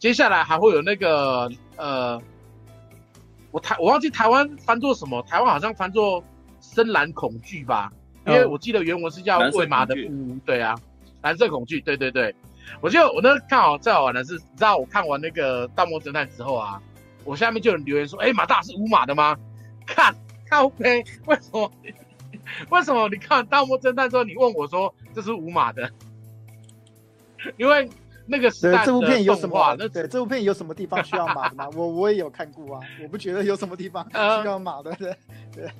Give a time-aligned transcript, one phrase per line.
[0.00, 2.20] 接下来还会有那个呃，
[3.52, 6.24] 我台我忘记台湾翻作什么，台湾好像翻作
[6.60, 7.92] 深蓝恐惧吧，
[8.26, 10.00] 因为我记得原文是叫喂马的不，
[10.44, 10.74] 对啊，
[11.22, 12.34] 蓝色恐惧，对对对。
[12.80, 16.80] 我就我那看好最好玩的是，你知道我看完那个《盗梦侦探》之后啊，
[17.24, 19.36] 我下面就有人留言说：“哎、欸，马大是无码的吗？”
[19.86, 20.14] 看，
[20.46, 21.70] 看 OK，为什么？
[22.70, 25.90] 为什么你看《盗梦侦探》之后，你问我说这是无码的？
[27.58, 27.88] 因为
[28.30, 29.76] 那个时代这部片有什么？
[29.78, 31.68] 那对这部片有什么地方需要码的吗？
[31.74, 34.92] 我我也有看过啊，我不觉得有什么地方需要码的。
[34.92, 35.14] 对
[35.52, 35.70] 对，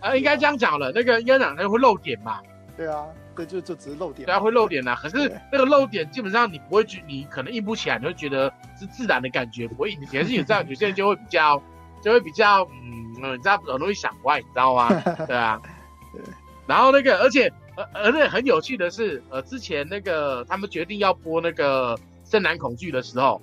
[0.00, 2.40] 呃，应该这样讲了，那个应该讲那个会漏点嘛？
[2.76, 3.06] 对啊。
[3.34, 4.96] 对，就就只是漏点，对啊，会漏点呐。
[5.00, 10.00] 可是那个漏点基本上你不会觉，你可能印不起来，你会觉得是自然的感觉，不会印。
[10.06, 11.62] 可是有这样，有些人就会比较，
[12.02, 14.88] 就会比较，嗯，你知道很容易想歪，你知道吗？
[15.28, 15.60] 对啊。
[16.12, 16.20] 对。
[16.66, 17.48] 然后那个，而且，
[17.92, 23.40] 而而且很有趣的是，呃，之前那个他们决定要播那个《深蓝恐惧》的时候，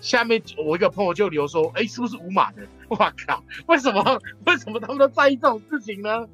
[0.00, 2.62] 下面我一个朋友就留说，哎，是不是五马的？
[2.88, 4.20] 我靠，为什么？
[4.46, 6.26] 为什么他们都在意这种事情呢？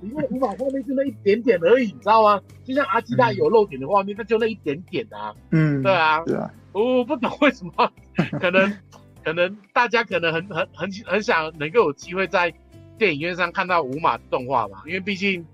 [0.00, 2.40] 因为五马画面就那一点点而已，你知道吗？
[2.64, 5.34] 就像阿基大有漏点的画面，那、嗯、就那一点点啊。
[5.50, 6.50] 嗯，对啊，对啊。
[6.72, 7.92] 我不懂为什么，
[8.38, 8.72] 可能
[9.24, 12.54] 可能大家可能很很很很想能够有机会在
[12.96, 15.44] 电影院上看到五马动画吧，因为毕竟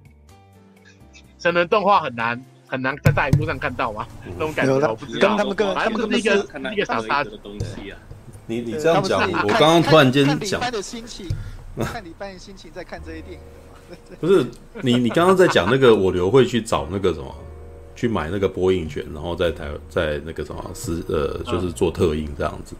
[1.44, 4.06] 成人动画很难很难在大荧幕上看到吗，
[4.38, 5.36] 那种感觉我不知道。
[5.36, 6.36] 他们跟他们是一个
[6.72, 7.98] 一个傻傻的东西啊。
[8.46, 10.58] 你你这样讲，我刚刚突然间讲。
[10.58, 11.26] 看你的心情，
[11.84, 13.38] 看你半夜心情在看这些电影。
[14.18, 14.46] 不是
[14.80, 17.34] 你，你刚刚在讲那个，我留会去找那个什么，
[17.94, 22.74] 去买那个播映权，然后在台在那个什么是呃，就是做特映这样子。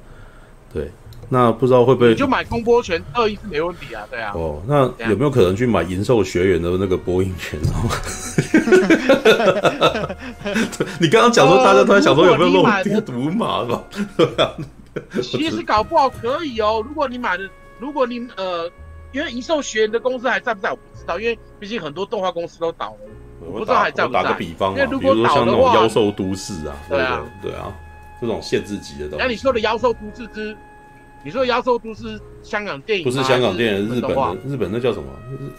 [0.73, 0.91] 对，
[1.29, 4.33] 那不知道会不会你就买公播权二一是没问题啊，对啊。
[4.35, 7.59] 哦，那有没有可能去买银兽学员的那个播映权？
[7.63, 7.89] 然 后
[11.01, 13.83] 你刚刚讲说大家突然想说有没有漏点赌码吧？
[15.23, 17.49] 其实搞不好可以哦，如果你买的，
[17.79, 18.71] 如果你呃。
[19.13, 20.73] 因为银兽学员的公司还在不在？
[20.73, 22.99] 我不知道，因为毕竟很多动画公司都倒了，
[23.47, 24.25] 我不知道还在不在。
[24.25, 27.73] 打个比方嘛，比如说像那种妖兽都市啊，对啊，对啊，
[28.21, 29.25] 这种限制级的东西。
[29.25, 30.57] 那你说的妖兽都市之，
[31.25, 33.05] 你说的妖兽都市香港电影？
[33.05, 35.09] 不是香港电影，日本的日本那叫什么？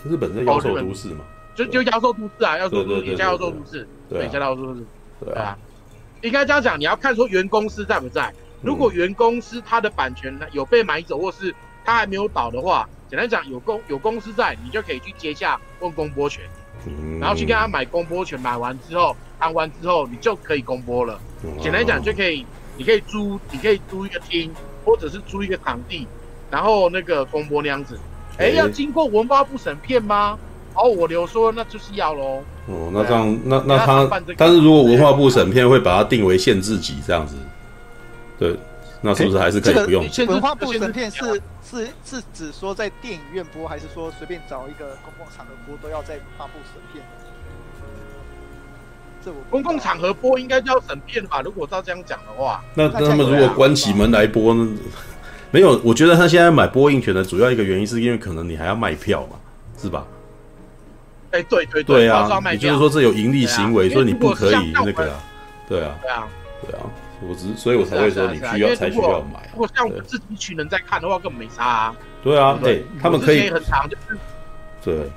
[0.06, 1.26] 日日本的妖兽都市嘛？
[1.56, 4.86] 就就妖兽都市啊，妖兽都市，也叫妖兽都市，对，叫妖兽都市，
[5.26, 5.58] 对啊。
[6.22, 8.32] 应该这样讲，你要看说原公司在不在。
[8.62, 11.54] 如果原公司它的版权呢有被买走，或是
[11.84, 12.88] 它还没有倒的话。
[13.10, 16.44] 简单讲，有公有公司在，你就可以去接下问公播权，
[16.88, 21.20] 嗯、然后去跟他买公播权，买完之后谈完之后，你就可以公播了。
[21.44, 22.46] 嗯、简单讲，就可以，
[22.78, 24.52] 你可以租，你可以租一个厅，
[24.86, 26.08] 或者是租一个场地，
[26.52, 28.00] 然后那个公播那样子。
[28.38, 30.38] 哎、欸，要经过文化部审片吗？
[30.76, 32.44] 哦，我留说那就是要喽。
[32.68, 37.36] 哦，那这样，那那他，他但是如果文化部审片会把它定为限制级这样子，
[38.38, 38.56] 对。
[39.02, 40.10] 那是不是还是可以不用？
[40.10, 47.06] 这个、文化部审片是是是指说在电影院播，还是说随便找一个公共场合播都要在文化部审片？
[49.26, 51.42] 这我公共场合播应该就要审片吧？
[51.42, 54.72] 如果照这样讲的话，那那他们如果关起门来播呢？
[55.52, 59.38] 没有，我觉得他现在买播映权的主要一个原因是因为可能你还要卖票嘛，
[59.82, 60.06] 是吧？
[61.32, 65.24] 哎、欸，对对对，对啊，也就是说这有盈利行为，啊、所以你不可以那个啊，
[65.68, 66.28] 对啊，对啊，
[66.68, 66.84] 对啊。
[67.22, 69.50] 我只，所以我才会说你需要才需要买。
[69.54, 71.96] 如果像我们自己一群人在看的话，根本没差啊。
[72.22, 74.18] 对啊，对，他们可以很长，就是
[74.84, 75.10] 对，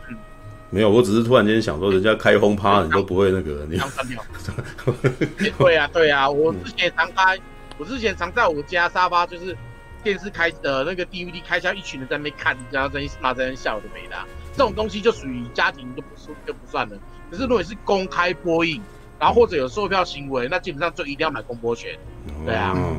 [0.70, 3.78] 没有，我只是突然间想说，人家开轰趴，你都不会那个，你
[5.58, 7.38] 对啊，对啊，我之前常开，
[7.78, 9.56] 我之前常在我家沙发，就是
[10.02, 14.26] 电视开的那个 DVD 开箱，一群人在那边看，然后在那在那笑就没了。
[14.52, 16.96] 这种东西就属于家庭，就不算就不算了。
[17.30, 18.80] 可是如果是公开播映。
[19.20, 21.90] 然后或者有售票行为，那基本上就一定要买公播权。
[22.46, 22.96] 对啊，嗯、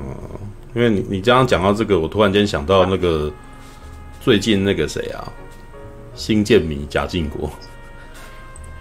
[0.75, 3.31] 因为你你刚刚讲到这个，我突然间想到那个
[4.19, 5.31] 最近那个谁啊，
[6.15, 7.49] 星舰迷贾静国，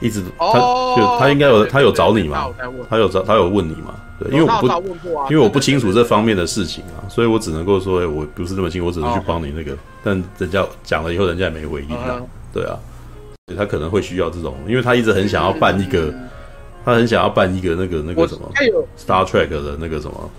[0.01, 2.49] 一直他、哦、就他应该有他有找你嘛，
[2.89, 3.95] 他有找他有问你嘛？
[4.19, 9.73] 对，因为我不、啊、因为我不清楚这方面的事情啊，所以我只能够说，我不是那么清楚，我只能去帮你那个。
[9.73, 12.17] 哦、但人家讲了以后，人家也没回应啊。
[12.19, 12.79] 嗯、对啊，
[13.57, 16.07] 他可能会需要这种，因为他一直很想要办一个。
[16.07, 16.29] 嗯
[16.85, 18.51] 他很想要办一个那个那个什么
[18.97, 20.31] Star Trek 的那个什么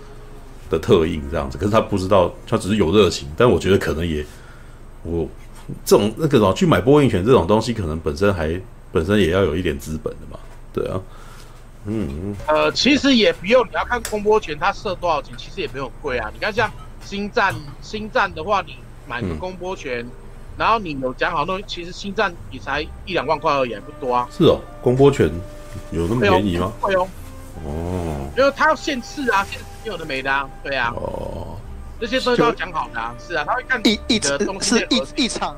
[0.68, 4.24] 的特映这样子，可是他不知道，他只是有热情，但我觉得可能也
[5.04, 5.28] 我
[5.84, 8.60] 这种那个什么去买播映权这种东西，可能本身还
[8.92, 10.38] 本身也要有一点资本的嘛，
[10.72, 11.00] 对啊，
[11.86, 16.30] 嗯，呃，其实也不用，你要看公波权它设多少钱，其实也没有贵啊。
[16.32, 16.70] 你看像
[17.04, 18.76] 星战，星战的话，你
[19.08, 20.10] 买个公波权，嗯、
[20.58, 24.28] 然后你有讲好那其实星战也才一两万块而已，不多啊。
[24.30, 25.30] 是哦，公波权。
[25.92, 26.72] 有那么便宜吗？
[26.80, 27.06] 会哦，
[27.64, 30.92] 哦，因为它要限次啊，限次有的没的啊，对啊。
[30.96, 31.56] 哦，
[32.00, 33.14] 这些都要讲好的啊。
[33.24, 35.56] 是啊，他会看一一的东西是一一场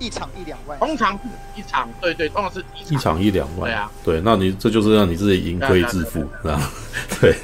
[0.00, 1.20] 一场一两万，通常是
[1.54, 3.70] 一场，对对，通常是一场一两万。
[3.70, 6.72] 对啊，对，那你这就是让你自己盈亏自负，是吧？
[7.20, 7.36] 对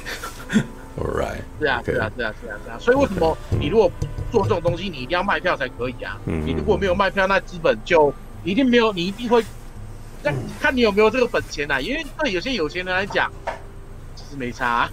[0.97, 1.37] ，All right。
[1.59, 2.77] 是啊，是啊，是啊，是啊，是啊。
[2.79, 6.17] 所以为什么你如果不做这种东西，你一定要卖票才可以啊？
[6.25, 8.13] 你如果没有卖票，那资本就
[8.43, 9.45] 一定没有，你一定会。
[10.23, 11.79] 那看你有没有这个本钱啊？
[11.79, 13.31] 因为对有些有钱人来讲，
[14.27, 14.91] 其实没差、啊。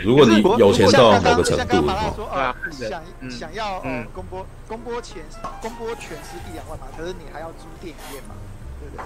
[0.00, 1.86] 如果你有钱到某个程度，
[2.26, 3.00] 啊，想
[3.30, 5.22] 想要嗯公播公播钱
[5.60, 8.34] 公播权是一两万嘛，可是你还要租电影院嘛，
[8.80, 9.04] 对不对？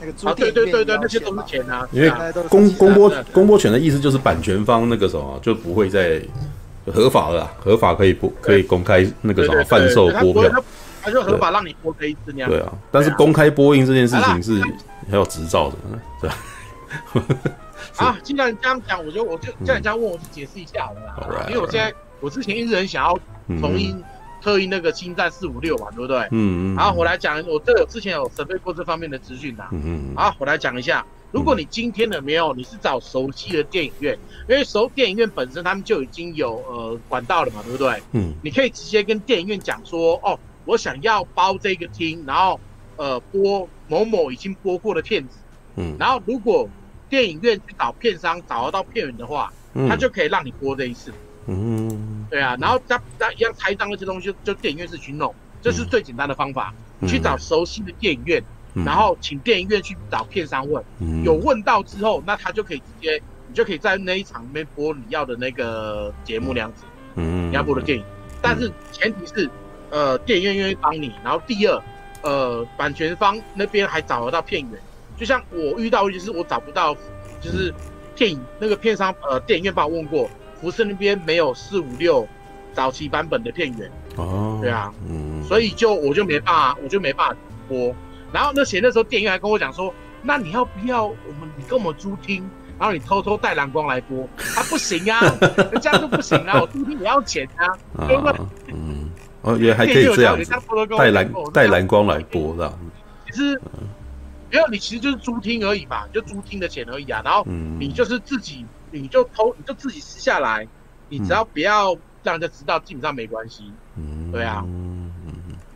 [0.00, 1.88] 那个租电影院对对对，那些都是钱啊。
[1.90, 2.12] 因为
[2.48, 6.22] 公公播公播权的意思就是版权方那个什么就不会再
[6.92, 10.64] 合法了，合法可以播可以公开那个什么贩售播票。
[11.02, 12.50] 他就合法让你播这一次那样。
[12.50, 14.60] 对啊，但是公开播映这件事情是
[15.10, 15.76] 还有执照的，
[16.20, 16.36] 对吧？
[17.96, 21.16] 啊，既然这样讲，我就我就既然这样问，我就解释一下好了啦。
[21.18, 23.18] Right, 因为我现在我之前一直很想要
[23.60, 24.02] 重映
[24.42, 26.18] 特意那个《星战四五六》嘛，对不对？
[26.30, 26.76] 嗯嗯。
[26.76, 29.64] 然后我来讲，我这有之前有准备过这方面的资讯的。
[29.72, 30.16] 嗯嗯。
[30.16, 38.02] 好，我来讲一下，如果你今天的没有，你是找熟悉的电影院，因为熟电影院本身他们就已经有呃管道了嘛，对不对？
[38.12, 38.34] 嗯。
[38.42, 40.38] 你可以直接跟电影院讲说，哦。
[40.66, 42.58] 我想要包这个厅，然后
[42.96, 45.38] 呃播某某已经播过的片子，
[45.76, 46.68] 嗯，然后如果
[47.08, 51.12] 电影院去找片商找得到片源的话，嗯，他就可以让你播这一次，
[51.46, 58.42] 嗯，对啊，然后他他一样拆账那些东西就，电影院是去弄，这是最简单的方法，嗯，去找熟悉的电影院，
[58.74, 68.04] 嗯，然后请电影院去找片商问，嗯，有问到之后，那他就可以直接你就可以在那一场里面播你要的那个节目那样子，嗯，你要播的电影，
[68.40, 69.50] 但是前提是。
[69.88, 71.82] 呃，电影院愿意帮你，然后第二，
[72.22, 74.72] 呃，版权方那边还找得到片源，
[75.16, 76.94] 就像我遇到就是我找不到，
[77.40, 77.72] 就是
[78.14, 80.28] 电影那个片商，呃，电影院帮我问过，
[80.60, 82.26] 福斯那边没有四五六
[82.72, 87.36] 早期版本的片源，哦，对啊，嗯，所以就我就没办法，我就没办法
[87.68, 87.94] 播，
[88.32, 89.92] 然后那前那时候电影院还跟我讲说，
[90.22, 92.48] 那你要不要我们你跟我们租厅，
[92.78, 94.22] 然后你偷偷带蓝光来播，
[94.56, 95.20] 啊不行啊，
[95.72, 97.66] 人家都不行啊，我租厅也要钱啊，
[98.06, 98.34] 对不对？
[98.68, 99.10] 嗯。
[99.42, 100.52] 哦，也还可以这样子，
[100.98, 102.78] 带蓝带蓝光来播这样。
[103.26, 103.60] 其实，
[104.50, 107.20] 没有你其实就是租厅而已嘛，就租厅的钱而已啊。
[107.24, 107.44] 然后
[107.78, 110.66] 你就是自己，你就偷，你就自己撕下来，
[111.08, 113.72] 你只要不要让人家知道，基本上没关系。
[113.96, 114.62] 嗯，对啊。
[114.66, 115.12] 嗯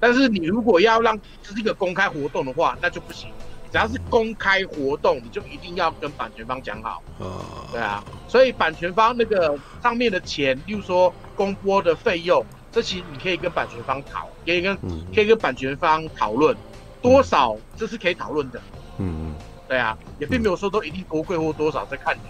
[0.02, 3.28] 但是你如果要让这是一个公开活动的话，那就不行。
[3.70, 7.02] 只要是公开活动，你就一定要跟版权方讲好。
[7.70, 8.02] 对啊。
[8.26, 12.42] 所以版权方那个上面的钱，例如说公播的费用。
[12.72, 14.74] 这其实你可以跟版权方讨，可以跟
[15.14, 16.56] 可以跟版权方讨论
[17.02, 18.60] 多少，这是可以讨论的。
[18.98, 19.34] 嗯嗯，
[19.68, 22.20] 对啊，也并没有说都一定多贵或多少，在看你。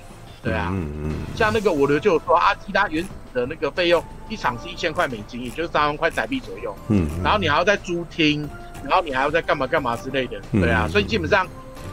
[0.43, 1.13] 对啊，嗯嗯。
[1.37, 6.75] 像那个我的就有说阿基拉原始的那个费用，一场是一千块美金，也就是三万块台币左右。
[6.89, 7.09] 嗯。
[7.23, 8.49] 然后你还要再租厅，
[8.85, 10.41] 然后你还要再干嘛干嘛之类的。
[10.53, 11.47] 对啊，所以基本上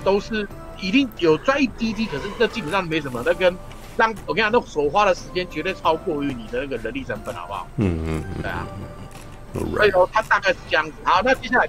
[0.04, 0.48] 都是
[0.80, 3.56] 一定有赚一滴滴，可是这基本上没什么，那跟。
[3.98, 7.68] 让我跟你讲，那所花的时间绝对超过于你的那个人力成本，好不好？
[7.78, 8.68] 嗯嗯嗯，对啊。
[9.74, 10.92] 所以说，它大概是这样子。
[11.04, 11.68] 好，那接下来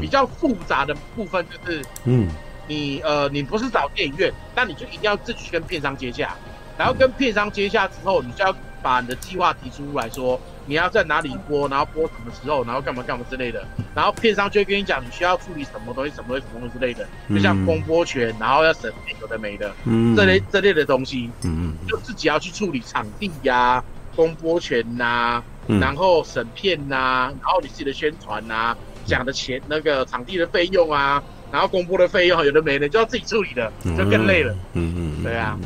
[0.00, 2.28] 比较复杂的部分就是，嗯，
[2.66, 6.34] 你呃，你不是找电影院，那你就一定要自己去跟片商接洽，
[6.76, 10.40] 然后跟片商接洽之后，你就要把你的计划提出来说。
[10.70, 25.44] 你要在哪里播，然后播什么时候，然后干嘛干嘛之类的，然后片商就会跟你讲你需要处理什么东西，什么东西，什么东西之类的，就像公播权，然后要审有的没的，嗯，这类这类的东西，嗯就自己要去处理场地呀、啊、公播权呐、啊，
[25.80, 28.76] 然后审片呐、啊，然后你自己的宣传呐、啊，
[29.08, 35.58] 讲的钱那个场地的费用啊，然后公播的费用有的没的，就要自己处理的，就更累了，嗯嗯，对啊，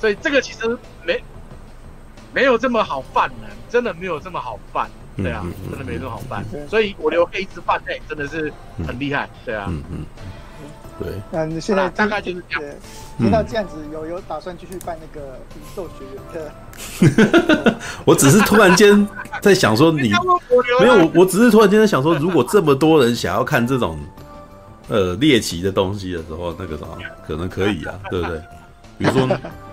[0.00, 1.22] 所以这个其实没。
[2.34, 8.52] 没有这么好办呢，真的没有这么好办，对啊，真的没这么好办，所以我留黑字办哎，真的是
[8.86, 10.04] 很厉害，对啊，嗯嗯，
[10.98, 12.74] 对，那你现在大概就是这样，
[13.18, 16.22] 听到这样子，有有打算继续办那个影兽学院
[17.64, 17.74] 的？
[18.04, 19.06] 我只是突然间
[19.42, 20.10] 在想说，你
[20.80, 23.98] 没有我，我只是突然间在想说，如果这么多人想要看这种
[24.88, 28.40] 呃猎奇的东西的时候，那个什么可能可以啊， 对不对？
[28.98, 29.28] 比如说。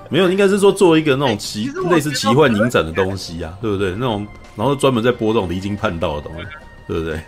[0.10, 3.94] 没有，应该是说做一个那种奇类似奇幻影展的东西啊，对不对？
[3.94, 6.46] 那种然后专门在播这种离经叛道的东西，
[6.88, 7.20] 对不对？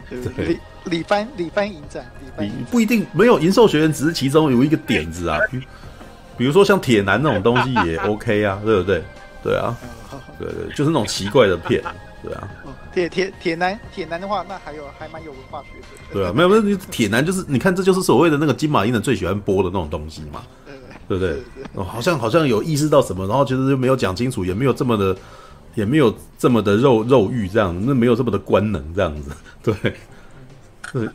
[0.46, 2.06] 对，李李番李帆影展，
[2.40, 5.40] 李不一定没有《银兽学院》，只是其中有一个点子啊。
[5.52, 5.60] 比
[6.38, 9.04] 比如说像铁男那种东西也 OK 啊，对不对？
[9.44, 9.76] 对啊，
[10.40, 11.82] 对对，就是那种奇怪的片，
[12.24, 12.48] 对啊。
[12.94, 16.14] 铁铁铁男铁男的话，那还有还蛮有文化学的。
[16.14, 20.42] 对啊，没有没有，铁男就是你看，这就是所谓的那个金马影人最喜欢播的那种东西嘛。
[21.08, 21.38] 对不对？
[21.74, 25.16] 哦，好像好像有意识到什么，然后其实就没有讲清楚，也没有这么的
[25.76, 29.30] 也没有这么的肉肉欲这样子，那没有这么的官能这样子，
[29.62, 29.94] 对。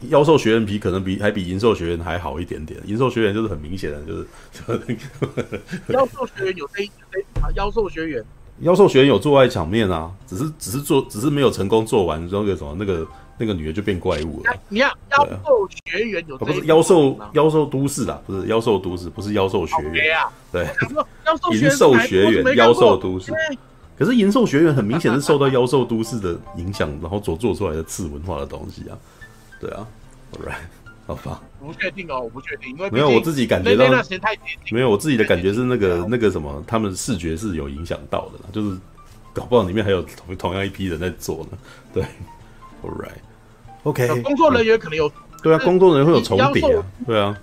[0.09, 4.27] 妖兽学院皮可能比还比银兽学院还好一点点，银兽学院就是很明显的，就是
[5.93, 6.87] 妖兽学院有这一
[7.41, 8.25] 啊，妖兽学院，
[8.61, 13.07] 妖兽学院有做爱场面啊，只是只是做，只是没有成功做完，那个什么那个
[13.39, 14.53] 那个女的就变怪物了。
[14.69, 20.69] 你看妖兽学院有、啊，不是妖兽妖兽都市啊，不是妖兽都市，不是妖兽学院、啊，对，
[21.53, 23.33] 银兽学院妖兽都市，
[23.99, 28.99] 可是银兽学院很明显是受到妖兽都市的影响，然后所做出来的次文化的东西啊。
[29.61, 29.87] 对啊
[30.33, 30.55] ，All right，
[31.07, 31.43] 好吧。
[31.61, 33.85] 不确定哦，我不确定，因为没有我自己感觉到，
[34.71, 38.79] 没有我自己的感觉是那个那个什么，他们视觉是有影响到的，就是
[39.35, 41.59] 搞不好里面还有同同样一批人在做呢。
[41.93, 42.03] 对
[42.83, 45.13] ，All right，OK，、okay, 工作人员可能有，嗯、
[45.43, 47.39] 对啊，工作人员会有重叠啊，对啊。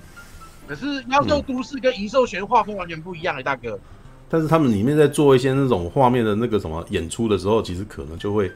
[0.67, 3.79] 可是妖兽都市跟银兽学画风完全不一样哎，大哥。
[4.27, 8.51] 但是他们里面在做一些那种画面的那个什么演出的时候，其实可能就会，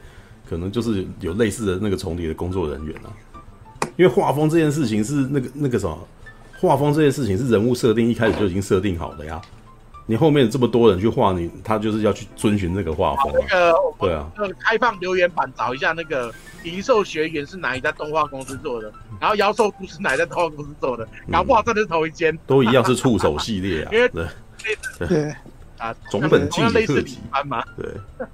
[0.46, 3.08] 可能就是有类似的那个重叠的工作人员啊。
[3.96, 5.98] 因为画风这件事情是那个那个什么，
[6.58, 9.40] 画风这件事情是人物设定一开始就已经设定好的呀。
[10.04, 13.32] 你后面这么多人去画你，他就是要去遵循那个画风。
[13.32, 16.32] 那个对啊，那个开放留言板找一下那个
[16.64, 22.36] 银兽学员是哪一家动画公司做的，然后妖兽都是哪一家动画公司做的，搞不好真的是同一间。
[22.46, 23.90] 都一样是触手系列啊。
[23.94, 24.26] 因为对
[25.06, 25.34] 对
[25.78, 27.64] 啊，总本季类似你班嘛。
[27.76, 28.26] 对。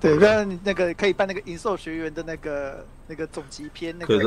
[0.00, 4.18] 对，那那个可以办那个银兽学员的那个那个总集篇，那个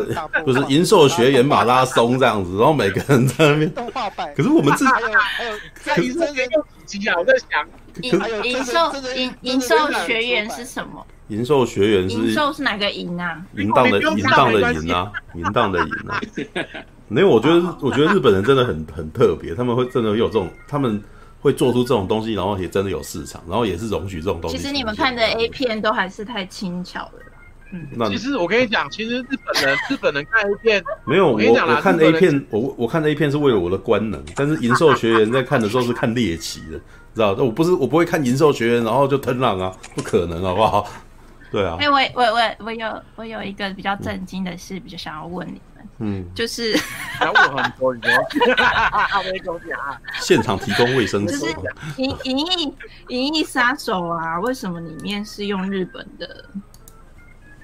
[0.45, 4.31] 就是银兽学员马拉松这样子，然后每个人在那边动画版。
[4.35, 6.49] 可是我们这还有还有在银兽学园
[6.85, 7.15] 几集啊？
[7.17, 7.67] 我在想，
[8.01, 11.03] 银银兽银银兽学员是什么？
[11.29, 13.43] 银兽学员是银兽是哪个银啊？
[13.55, 16.21] 淫荡的淫荡的淫啊，淫荡的淫啊。
[17.09, 21.01] 没有，我觉得我觉得日本人真的很很特别，他们会真的有这种他们。
[21.43, 24.57] 会做出这种东西，然后也真的有市场，然后也是容许这种东西。
[24.57, 27.11] 其实你们看的 A 片都还是太轻巧了。
[27.73, 36.79] 嗯，那其实我跟你讲，其实日本人日本人看 A 片 没有我跟你讲我，看 A 片，我我看 A 片是为了我的官能，但是银兽学员在看的时候是看猎奇的，
[37.13, 37.33] 知道？
[37.33, 40.87] 我不是我不会看银兽学员，然后就吞浪啊，不可能，好不好？
[41.51, 41.75] 对啊。
[41.79, 45.59] 哎，我我我我有我有一个比较震惊的事，比较想要问你。
[46.03, 46.77] 嗯，就是
[47.17, 49.97] 还问很多，你说，没东西啊。
[50.19, 51.39] 现场提供卫生纸。
[51.39, 51.55] 就是
[51.95, 52.75] 银银翼
[53.07, 56.45] 银翼杀手啊，为什么里面是用日本的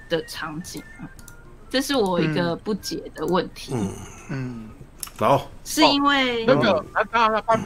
[0.08, 1.04] 的场景啊？
[1.68, 3.74] 这是我一个不解的问题。
[3.74, 3.92] 嗯
[4.30, 4.68] 嗯，
[5.18, 6.84] 好，是因为那个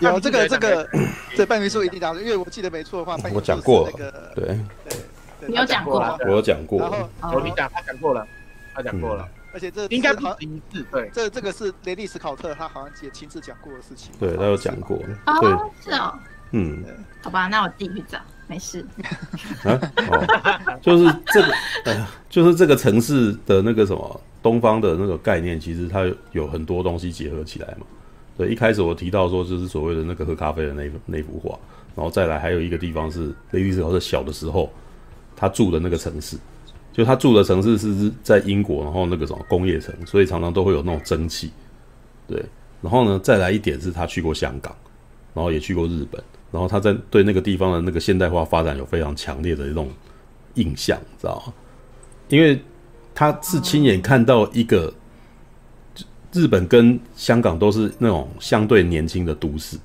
[0.01, 0.89] 有这个这个
[1.37, 3.93] 这半元素一定讲，因为我记得没错的话，我讲过了。
[4.35, 6.81] 对对，你有讲过了，我有讲过。
[7.21, 8.27] 然后你讲，他讲过了，
[8.75, 9.29] 他讲过了。
[9.55, 14.13] 而且这应该不止一次，对，这这个是雷利·斯考特，他好像也亲自讲过的事情。
[14.19, 14.99] 对，他有讲过。
[15.27, 16.13] 哦，是哦。
[16.51, 16.85] 嗯，
[17.23, 18.19] 好吧，那我自己去找，
[18.49, 18.85] 没事。
[19.63, 27.87] 啊，哦，就是这个，呃，就是这个城市的那个什么东方的那个概念，其实它有很多东西结合起来嘛。
[28.37, 31.57] 对，一开始我提到说，就是所谓的那个喝咖啡的那那幅画，
[31.95, 34.73] 然后再来还有一个地方是雷利·斯考特小的时候
[35.37, 36.37] 他住的那个城市。
[36.95, 41.51] 就他住的城市是在英国，然后那个什么工业城，所以常常都会有那种蒸汽。
[42.29, 42.41] 对，
[42.81, 44.73] 然后呢，再来一点是他去过香港，
[45.35, 46.23] 然后也去过日本，
[46.53, 49.91] 然后他在对那个地方的那个现代化发展有非常强烈的一种
[50.55, 51.53] 印象，知道吗？
[52.29, 52.59] 因为
[53.13, 54.95] 他是亲眼看到一个
[56.33, 59.77] 日本跟香港都是那种相对年轻的都市，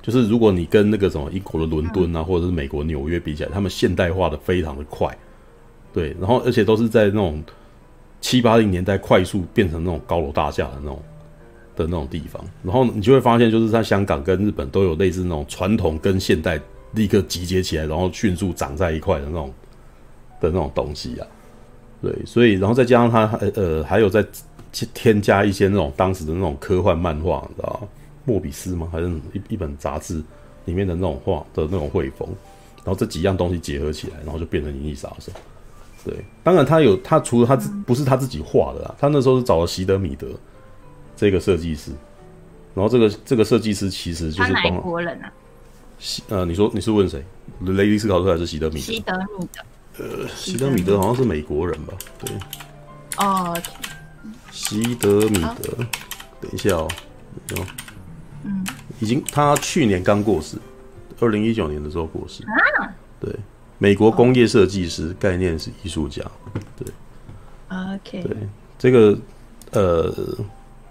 [0.00, 5.14] 就是如果你跟那个什么英国的伦敦啊，或者是美国纽约比起来，他们现代化的非常的快。
[5.98, 7.42] 对，然后而且都是在那种
[8.20, 11.02] 七八零年代快速变成那种高楼大厦的那种
[11.74, 16.60] 的那种地方，然后你就会发现，就是在香港跟日本都有类似那种传统跟现代
[16.92, 19.52] 立刻集结起来，然后迅速长在一块的那种
[20.40, 21.26] 的那种东西啊。
[22.00, 24.24] 对，所以然后再加上它呃还有再
[24.94, 27.88] 添加一些那种当时的那种科幻漫画，你知道？
[28.24, 28.88] 莫比斯吗？
[28.92, 30.22] 还是一一本杂志
[30.64, 32.28] 里面的那种画的那种绘风，
[32.84, 35.32] 然后这几样东西结合起来，然后就变成银翼杀手。
[36.08, 40.26] 对，当然他有他除了他自不是他自己画的啦，他那时候是找了席德米德
[41.14, 41.90] 这个设计师，
[42.74, 45.30] 然后这个这个设计师其实就是帮国人啊，
[46.30, 47.22] 呃，你说你是问谁？
[47.60, 48.80] 雷迪斯考特还是席德米德？
[48.80, 49.62] 席德米德，
[49.98, 51.92] 呃，席德米德好像是美国人吧？
[52.20, 52.34] 对，
[53.18, 53.54] 哦，
[54.50, 55.84] 席德米德，
[56.40, 56.88] 等一下哦，
[58.44, 58.64] 嗯，
[58.98, 60.56] 已经他去年刚过世，
[61.20, 62.42] 二零一九年的时候过世。
[62.44, 62.88] 啊，
[63.20, 63.30] 对。
[63.78, 66.22] 美国工业设计师，概念是艺术家，
[66.76, 66.86] 对
[67.68, 68.36] ，OK，对，
[68.78, 69.16] 这个
[69.70, 70.12] 呃，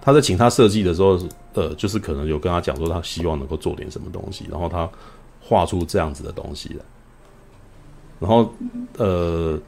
[0.02, 1.20] 他在请他设计的时候，
[1.54, 4.90] 呃，就是可能有跟他讲说，他希望能够做点什么东西，然后他
[5.42, 6.86] 画出这样子的东西来，
[8.20, 8.54] 然后
[8.98, 9.60] 呃，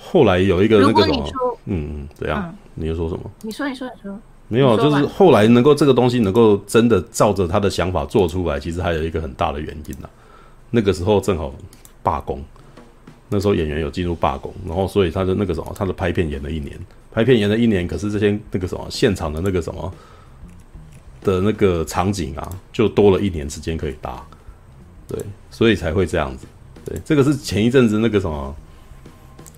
[0.00, 1.28] 后来有一个那个什么，
[1.64, 2.54] 嗯嗯，怎样？
[2.74, 3.30] 你又说什么？
[3.42, 4.18] 你说，你说，你说。
[4.48, 10.08] 没有，就是后来能够这个东西能够真的照着他的想法做出来，其实还有一个很大的原因呐。
[10.70, 11.52] 那个时候正好
[12.06, 12.40] 罢工，
[13.28, 16.78] 那时候演员有进入罢工，然后所以他的那个什么，他的拍片延了一年，
[17.10, 19.92] 拍片延了一年，可是这些那个什么现场的那个什么
[21.22, 24.24] 的那个场景啊，就多了一年时间可以搭，
[25.08, 25.18] 对，
[25.50, 26.46] 所以才会这样子。
[26.84, 28.54] 对，这个是前一阵子那个什么，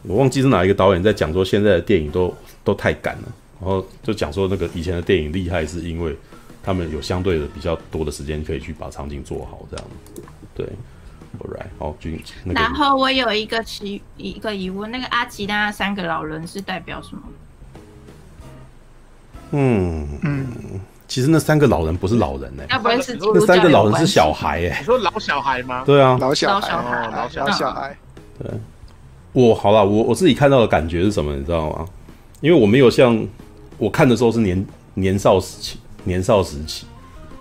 [0.04, 3.28] 我忘记是哪一个导演在讲说，现在的电影都都太赶了。
[3.60, 6.16] 然后就讲说，那个以前的电影厉害，是因为
[6.62, 10.22] 他们有相对的比较多的时间可以去把场景做好，这样子。
[10.54, 10.66] 对
[11.38, 12.60] ，Alright，好，君、那个。
[12.60, 17.22] 然后我有一个疑一个疑问，那个阿吉拉三个老人是代表什么？
[19.50, 20.46] 嗯嗯，
[21.06, 24.78] 其实那三个老人不是老人呢、欸，那不会是那三个老人是小孩哎、欸？
[24.78, 25.82] 你说老小孩吗？
[25.86, 27.52] 对啊，老小孩，哦、老小孩。
[27.52, 27.96] 小孩
[28.38, 28.50] 对，
[29.32, 31.34] 我好了，我我自己看到的感觉是什么？
[31.34, 31.86] 你知道吗？
[32.40, 33.26] 因为我没有像。
[33.80, 36.84] 我看的时候是年年少时期，年少时期，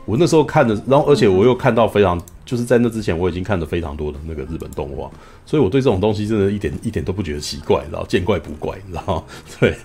[0.06, 2.16] 我那时候看的，然后而且我又看到非常，
[2.48, 5.12] 就是在那之前我已经看了非常多的那个日本动画，
[5.46, 9.24] 所以我对这种东西真的一点一点都不觉得奇怪，然后见怪不怪，你知道吗？
[9.60, 9.78] 对，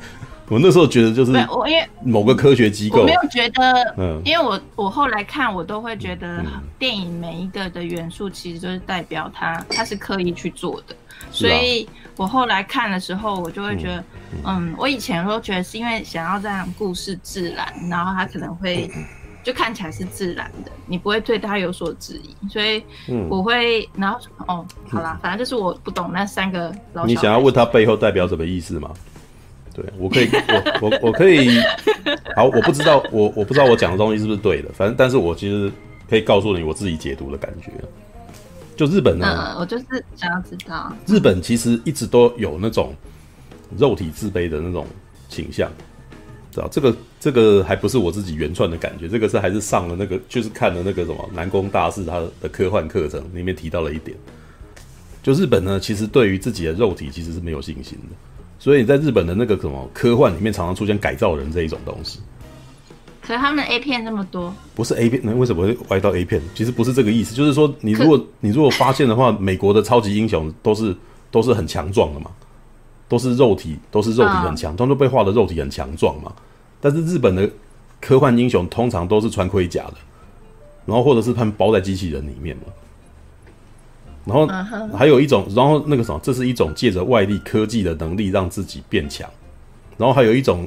[0.48, 6.42] 我那时候觉得就是，我因为某个科学机构，我没有觉得，嗯，因为我我后来看我都会觉得
[6.78, 10.94] 电影每一个的元素其实就是代表它，它是刻意去做的，
[11.30, 11.86] 所以。
[12.18, 14.04] 我后来看的时候，我就会觉得，
[14.44, 18.88] 嗯，嗯，我以前都觉得是因为想要这样故事自然，然后他可能会
[19.42, 22.82] 就看起来是自然的，你不会对他有所质疑，所以
[23.28, 27.04] 我会，然后哦，好啦，反正就是我不懂那三个老。
[27.04, 28.90] 你想要问他背后代表什么意思吗？
[29.74, 31.58] 对，我可以，我我我可以，
[32.36, 35.72] 好，我不知道，我我不知道我讲的东西是不是对的，反正，但是我其实
[36.08, 37.72] 可以告诉你我自己解读的感觉。
[38.76, 42.94] 就日本呢，嗯，我就是想要知道，日本其实一直都有那种
[43.78, 44.86] 肉体自卑的那种
[45.28, 45.70] 倾向，
[46.52, 54.16] 知道这个这个还不是我自己原创的感觉，这个是还是上了那个就是看了那个什么南宫大师他的科幻课程里面提到了一点，
[55.22, 58.14] 就日本呢其实对于自己的肉体其实是没有信心的，
[58.58, 62.20] 所以在日本的那个什么科幻里面常常出现改造人这一种东西。
[63.22, 66.42] 可是他们 A 片那么多，不是 A 片，那为什么会歪到 A 片？
[66.56, 70.92] 其实不是这个意思，就是说，你如果 你如果发现的话，美国的超级英雄都是
[71.30, 72.32] 都是很强壮的嘛，
[73.12, 76.32] 都是肉体都是肉体很强，都、嗯、都被画的肉体很强壮嘛。
[76.80, 77.46] 但是日本的
[78.00, 79.94] 科幻英雄通常都是穿盔甲的，
[80.86, 82.62] 然后或者是他们包在机器人里面嘛。
[84.24, 84.46] 然后
[84.96, 89.28] 还有一种，然后那个什么，这是一种借着外力科技的能力让自己变强，
[89.98, 90.66] 然后还有一种。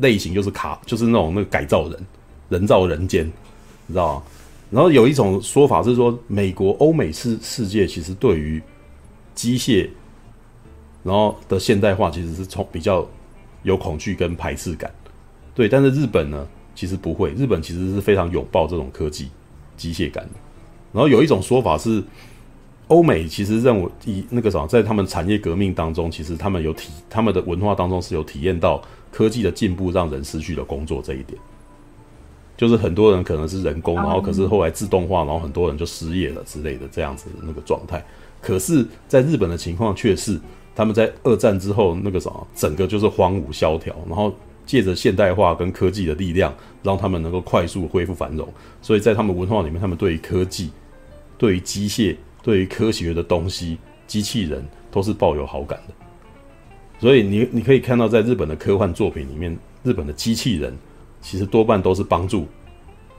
[0.00, 2.06] 类型就是卡，就是那种那个改造人，
[2.48, 3.24] 人造人间，
[3.86, 4.22] 你知道吗？
[4.68, 8.60] 然后有一种说法是说，美国、欧美世世界其实对于
[9.36, 9.88] 机械，
[11.04, 13.06] 然后的现代化其实是从比较
[13.62, 14.92] 有恐惧跟排斥感，
[15.54, 15.68] 对。
[15.68, 19.28] 但是日本呢，其实不会，日本其实是非常拥抱这种科技
[19.76, 20.30] 机械感的。
[20.92, 22.02] 然后有一种说法是，
[22.88, 28.82] 欧美其实认为以那个什么，在他们产业革命当中，其实他们有体，他们的文化当中是有体验到。
[29.14, 31.40] 科技的进步让人失去了工作，这一点，
[32.56, 38.04] 就是很多人可能是人工，然后可是后来自动化，然后很多人就失业了之类的这样子的那个状态。
[38.40, 40.40] 可是，在日本的情况却是，
[40.74, 44.34] 他们在二战之后那个什么，整个就是荒芜萧条，然后
[44.66, 48.48] 借着现代化跟科技的力量，让他们能够快速恢复繁荣。
[48.82, 50.70] 所以在他们文化里面，他们对于科技、
[51.38, 55.94] 对于机械、对于科学的东西、机器人都是抱有好感的。
[56.98, 60.74] 所以你你可以看到，在日本的科幻作品里面，日本的机器人
[61.20, 62.46] 其实多半都是帮助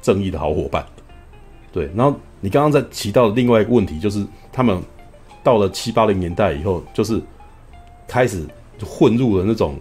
[0.02, 0.86] 正义的好伙伴。
[1.72, 4.82] 对，然后你刚刚在提到的另外一个问题，就是他们
[5.44, 7.22] 到了七八零年代以后，就是
[8.08, 8.46] 开始
[8.86, 9.80] 混入了那种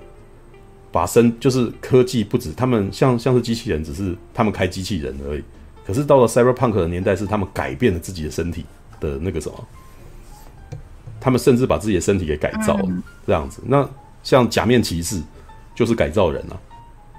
[0.93, 5.43] 把身就是科技不止他们像像是机器人，只是他们开机器人而已。
[5.85, 8.65] 可是到了 Cyberpunk 的年代，是他们改变了自己的身体
[9.01, 9.69] 的那个什么。
[11.21, 12.89] 他们甚至把自己的身体给改造了，
[13.27, 13.63] 这样子。
[13.67, 13.89] 那
[14.23, 15.23] 像假面骑士，
[15.75, 16.57] 就是改造人啊，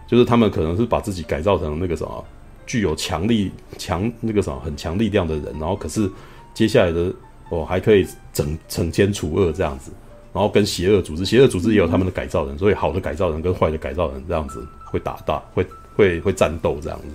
[0.08, 2.24] 就是他们可能是把自己改造成那个什么，
[2.68, 6.08] 具有强力强那个什么很强力量的人，然后可是
[6.54, 7.12] 接下来的
[7.50, 9.92] 哦还可以整惩奸除恶这样子，
[10.36, 17.06] 然后跟邪恶组织，邪恶组织也有他们的改造人，所以好的改造人跟坏的改造人这样子会打大会会会战斗这样子。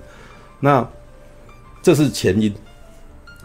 [0.58, 0.84] 那
[1.82, 2.52] 这是前因，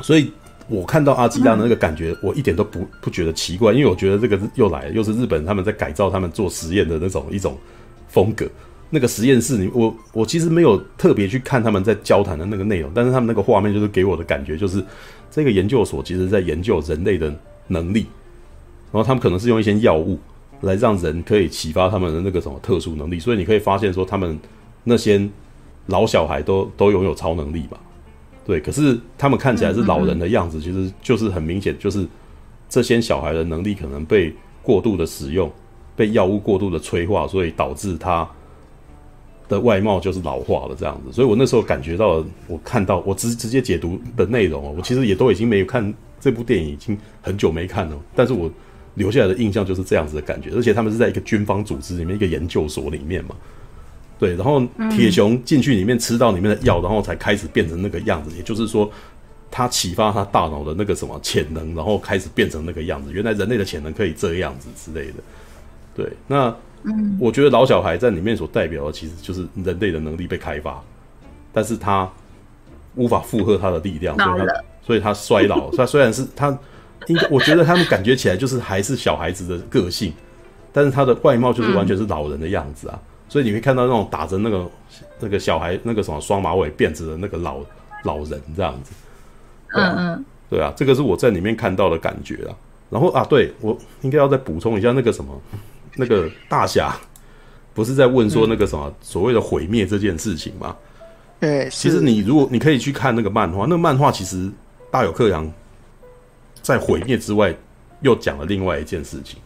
[0.01, 0.31] 所以。
[0.67, 7.55] 我看到阿基拉的那个感觉，我一点都不不觉得奇怪，因为我觉得这个又来了，又是日本他们在改造他们做实验的那种一种
[8.07, 8.47] 风格。
[8.89, 14.83] 那个实验室里，我我其实没有特别去看他们在交谈的那个内容，但是他们那个画面就是给我的感觉，就是
[15.29, 17.31] 这个研究所其实在研究人类的
[17.67, 18.07] 能力，
[19.01, 20.17] 后他们可能是用一些药物
[20.61, 24.39] 来让人可以启发他们的那个什么特殊能力，所以你可以发现说他们
[24.83, 25.27] 那些
[25.87, 27.79] 老小孩都都拥有超能力吧？
[28.45, 32.07] 对，可是他们看起来是老人的样子，其实就是很明显，就是
[32.69, 35.51] 这些小孩的能力可能被过度的使用，
[35.95, 38.27] 被药物过度的催化，所以导致他
[39.49, 41.11] 的外貌就是老化了这样子。
[41.11, 47.99] 所以我那时候感觉到，我看到我直直接解读的内容，我其实也都已经没有看这部电影，已经很久没看了。
[48.15, 48.49] 但是我
[48.95, 53.35] 留下来的印象就是这样子的感觉，而且他们是在一个军方组织里面，一个研究所里面嘛。
[54.17, 58.35] 对，然后铁熊进去里面吃到里面的药，然后才开始变成那个样子。
[58.37, 58.89] 也就是说，
[59.51, 63.11] 他启发他大脑的那个什么潜能，然后开始变成那个样子。
[63.11, 65.15] 原来人类的潜能可以这个样子之类的。
[65.93, 66.55] 对，那
[67.19, 70.81] 我觉得老小孩在里面所代表的，其实就是人类的能力被开发，
[71.51, 72.09] 但是他
[72.95, 75.69] 无法负荷他的力量，所以他所以他衰老。
[75.75, 76.57] 他虽然是他
[77.07, 80.13] 应该，我觉得他们感觉起来就是还是小孩子的个性，
[80.73, 82.99] 但是他的外貌就是完全是老人的样子啊。
[83.27, 84.69] 所以你会看到那种打着那个
[85.19, 87.57] 那个小孩那个什么双马尾辫子的那个老
[88.03, 88.91] 老人这样子，
[89.73, 92.53] 嗯嗯，对啊，这个是我在里面看到的感觉啊。
[92.89, 95.41] 然后啊，对，我应该要再补充一下那个什么，
[95.95, 96.95] 那个大侠
[97.73, 100.75] 不是在问说那个什么所谓的毁灭这件事情吗？
[101.39, 104.49] 对，其实你如果你可以去看那个漫画，那个漫画其实
[104.91, 105.51] 大有克洋
[106.65, 107.55] 在毁灭之外
[108.01, 109.39] 又讲了另外一件事情，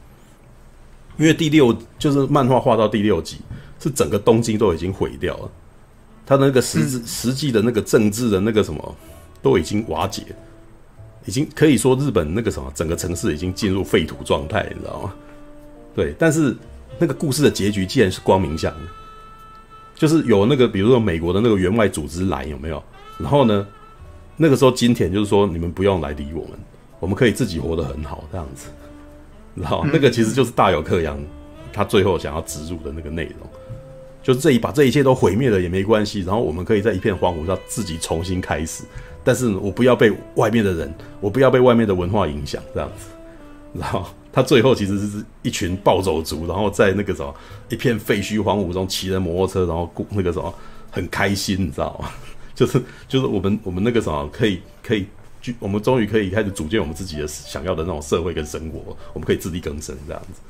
[1.18, 3.38] 因为第六就是漫画画到第六集。
[3.82, 5.50] 是整个东京都已经毁掉了，
[6.26, 8.96] 他的那个实质实际的那个政治的那个什么
[9.42, 10.22] 都已经瓦解，
[11.26, 15.14] 已经可以说日本那个什么整个城市已经进入废土状态，你知道吗？
[15.96, 16.54] 对，但是
[16.98, 18.82] 那个故事的结局既然是光明向的，
[19.96, 22.84] 就是有那个比如说美国的那个员外组织来有没有？
[23.18, 23.66] 然后呢，
[24.36, 26.60] 那个时候金田就是说你们不用来理我们，
[27.00, 28.68] 我们可以自己活得很好这样子，
[29.56, 31.20] 然后那个其实就是大友克洋
[31.72, 33.50] 他最后想要植入的那个内容。
[34.22, 38.84] 就是这一把这一切都毁灭了也没关系，然后我们可以在一片荒芜上自己重新开始。
[39.24, 43.08] 但是我不要被外面的人，我不要被外面的文化影响，这样子。
[43.74, 47.34] 然后他最后其实是一群暴走族，然后在那个什么
[47.70, 50.54] 一片废墟荒芜中骑着摩托车，然后过那个什么
[50.92, 52.10] 很开心，你知道吗？
[52.54, 55.06] 就是就是我们我们那个什么可以可以，
[55.60, 60.42] 我们终于可以开始组建我们自己的想要的那种社会跟生活，我们可以自力更生这样子。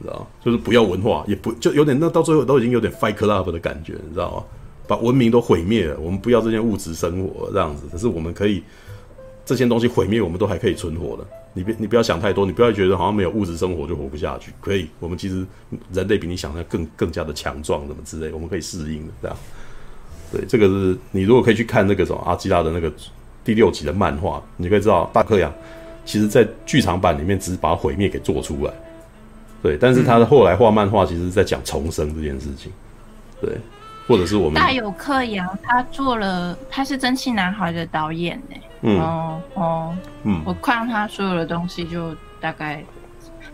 [0.00, 4.44] 知道就是不要文化，也不就有点那到最后都已经有点 Fight Club 的感觉，你知道吗？
[4.86, 7.82] 把文明都毁灭了，我们不要这些物质生活这样子。
[7.90, 8.62] 可是我们可以
[9.44, 11.26] 这些东西毁灭，我们都还可以存活的。
[11.52, 14.52] 你别你不要想太多，你不要觉得好像没有物质生活就活不下去。
[14.60, 15.44] 可以，我们其实
[15.92, 19.36] 人类比你想的更更加的强壮，什么之类，我们可以适应的这样。
[20.30, 22.92] 对，这个是你如果可以去看那个什么阿基拉的那个
[23.48, 25.50] 第六集的漫画，你可以知道大克洋
[26.04, 28.72] 其实在剧场版里面只是把毁灭给做出来。
[29.62, 32.70] 对，但是他的后来画漫画，其实是在讲重生这件事情，
[33.40, 33.56] 对，
[34.06, 39.00] 或者是我们大有克洋，他做了，他是《蒸汽男孩》的导演呢，嗯。
[39.00, 42.84] 哦哦，嗯，我看他所有的东西，就大概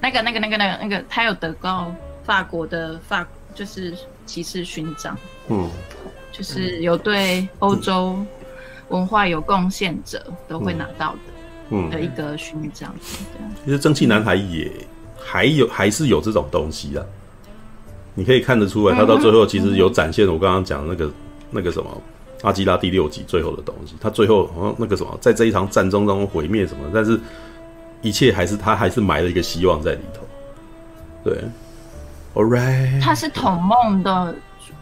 [0.00, 3.94] 那个那个那个那个那个，他有得到法国的法，就是
[4.26, 5.70] 骑士勋章，嗯，
[6.32, 8.18] 就是有对欧洲
[8.88, 11.18] 文化有贡献者都会拿到的，
[11.70, 12.94] 嗯，的一个勋章，
[13.64, 14.70] 其实《蒸汽男孩》也。
[15.26, 17.08] 还有还是有这种东西的，
[18.14, 21.10] 你可以看得出来，他到最后其实有展现我刚刚讲的那个
[21.50, 22.02] 那个什么
[22.42, 23.94] 阿基拉第六集最后的东西。
[23.98, 27.18] 他最后好像那个什么，在这一场战争当中毁灭什么，但是
[28.02, 30.20] 一切还是他还是埋了一个希望在里头。
[31.24, 31.42] 对
[32.34, 34.34] ，All right，他是统梦的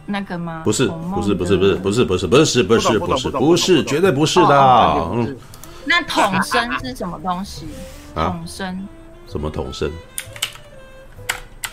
[0.07, 0.63] 那个吗？
[0.65, 5.11] 不是，不是，不是，不是，不是，不是，不是，不是，不是，不是，绝对不是的。
[5.13, 5.37] 嗯，
[5.85, 7.67] 那桶身是什么东西？
[8.15, 8.89] 桶身？
[9.29, 9.91] 什么桶身？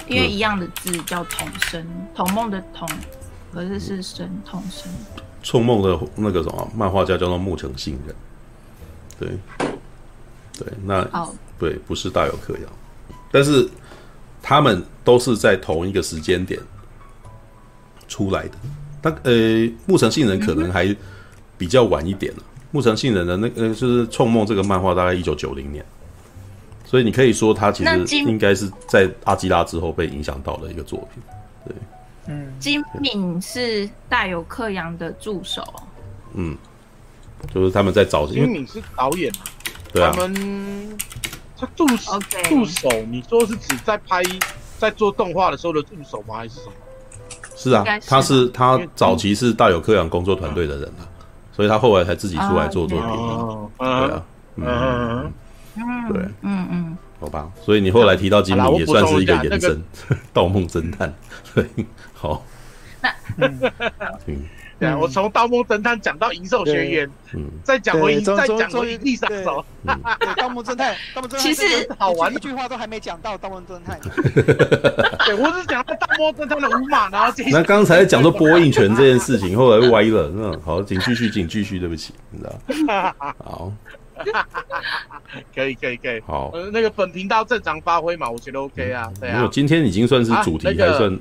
[0.08, 2.88] 因为一样的字叫童声，童梦的童，
[3.54, 4.92] 可是是声童声。
[5.42, 8.16] 创梦的那个什么漫画家叫做木城信人，
[9.20, 9.30] 对，
[10.58, 12.64] 对，那哦，对，不是大友克洋，
[13.32, 13.70] 但是
[14.42, 16.60] 他们都是在同一个时间点
[18.10, 18.52] 出来的。
[19.02, 20.94] 但呃，木城杏人可能还
[21.58, 22.44] 比较晚一点了。
[22.72, 25.86] 木城杏人的那个就是创梦这个漫画，大概一九九零年。
[26.86, 31.24] 所以你可以说，他其实应该是在阿基拉之后被影响到的一个作品。
[31.66, 31.76] 对，
[32.28, 35.64] 嗯，金敏是大有克洋的助手。
[36.34, 36.58] 嗯，
[37.54, 38.28] 就是他们在找。
[38.28, 39.32] 金敏是导演。
[39.94, 40.12] 对啊。
[40.14, 40.98] 他们
[41.56, 44.22] 他助手助手，你说是指在拍
[44.78, 46.36] 在做动画的时候的助手吗？
[46.38, 46.74] 还是什么？
[47.62, 51.04] 是啊，他是他早期是大友克洋工作团队的人啊，
[51.54, 53.10] 所以他后来才自己出来做作品。
[53.78, 54.24] 对啊，
[54.56, 55.32] 嗯。
[56.12, 59.78] 对，嗯嗯，好吧，所以你后来提到金敏也算是一个延伸，
[60.34, 61.10] 《盗梦侦探》
[61.54, 61.66] 对，
[62.14, 62.44] 好。
[63.02, 63.58] 那
[64.26, 64.44] 嗯，
[64.80, 69.64] 对啊，我从《盗梦侦探》讲到《银兽学院》，嗯，再讲回再讲回《银翼杀手》，
[70.36, 71.64] 《盗梦侦探》， 盗梦侦探其实
[71.98, 74.00] 好玩，一句话都还没讲到《盗梦侦探》。
[75.26, 83.72] 对，我是讲《盗梦侦探》的五马，然后那刚才讲说播映权这件事情，后来歪了，嗯，好，请继续，请继续，对不起，你知道，好。
[85.56, 89.38] 可以可以可以，好，呃，那个本频道正常发挥嘛，我觉得 OK 啊，对啊。
[89.38, 91.20] 没有，今天已经算是主题，还算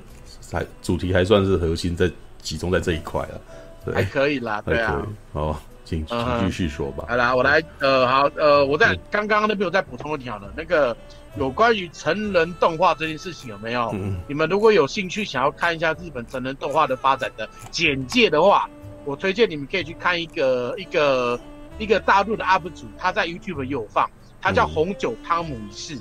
[0.53, 2.11] 还主题还算是核心，在
[2.49, 3.41] 集中在这一块了，
[3.85, 5.07] 对，还可以啦，对啊。
[5.33, 7.05] 好，请请继续说吧。
[7.09, 10.97] 好啦，我来，呃，好，呃，我在刚刚那边我再补充一条了，那个
[11.37, 13.95] 有关于成人动画这件事情有没有？
[14.27, 18.67] 你们如果有兴趣想要看一下日本成人动画的发展的简介的话，
[19.05, 21.39] 我推荐你们可以去看一个一个。
[21.79, 24.11] 一个大陆的 UP 主，他在 YouTube 也有放，
[24.43, 25.97] 他叫红酒汤姆一世，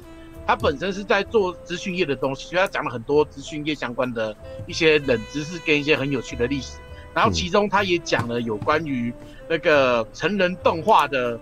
[0.47, 6.77] 他本身是在做资讯业的东西，所以他讲了很多资讯业相关的一些冷知识跟一些很有趣的历史，
[7.13, 9.13] 然后其中他也讲了有关于
[9.49, 11.37] 那个成人动画的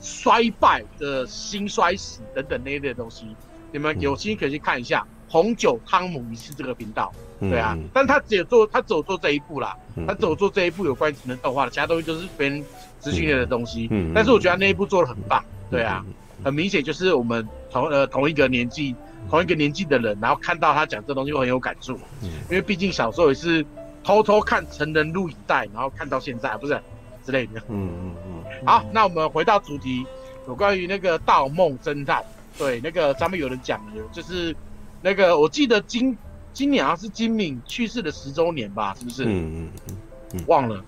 [0.00, 3.26] 衰败的兴衰史等等那一类的东西，
[3.70, 12.64] 你们有兴趣可以去看一下红酒汤姆一世这个频道，对啊，但他只有做他只有做这一步啦，他只有做这一步有关于成人动画的，其他东西就是别人。
[12.98, 16.04] 资讯类的东西，嗯，但是我觉得那一步做的很棒，对啊，
[16.44, 18.94] 很明显就是我们同呃同一个年纪
[19.28, 23.64] 同一个年纪的人，然后看到他讲这东西会很有感触，嗯，因为毕竟小时候也是
[24.04, 26.80] 偷偷看成人录影带，然后看到现在，不是？
[27.26, 28.66] 之类的，嗯嗯嗯。
[28.66, 30.06] 好，那我们回到主题，
[30.46, 32.22] 有关于那个《盗梦侦探》，
[32.58, 34.54] 对，那个上面有人讲的，就是
[35.02, 36.16] 那个我记得今
[36.52, 39.24] 今年好像是金敏去世的十周年吧，是不是？
[39.24, 39.28] 嗯
[39.88, 39.96] 嗯
[40.34, 40.84] 嗯，忘了，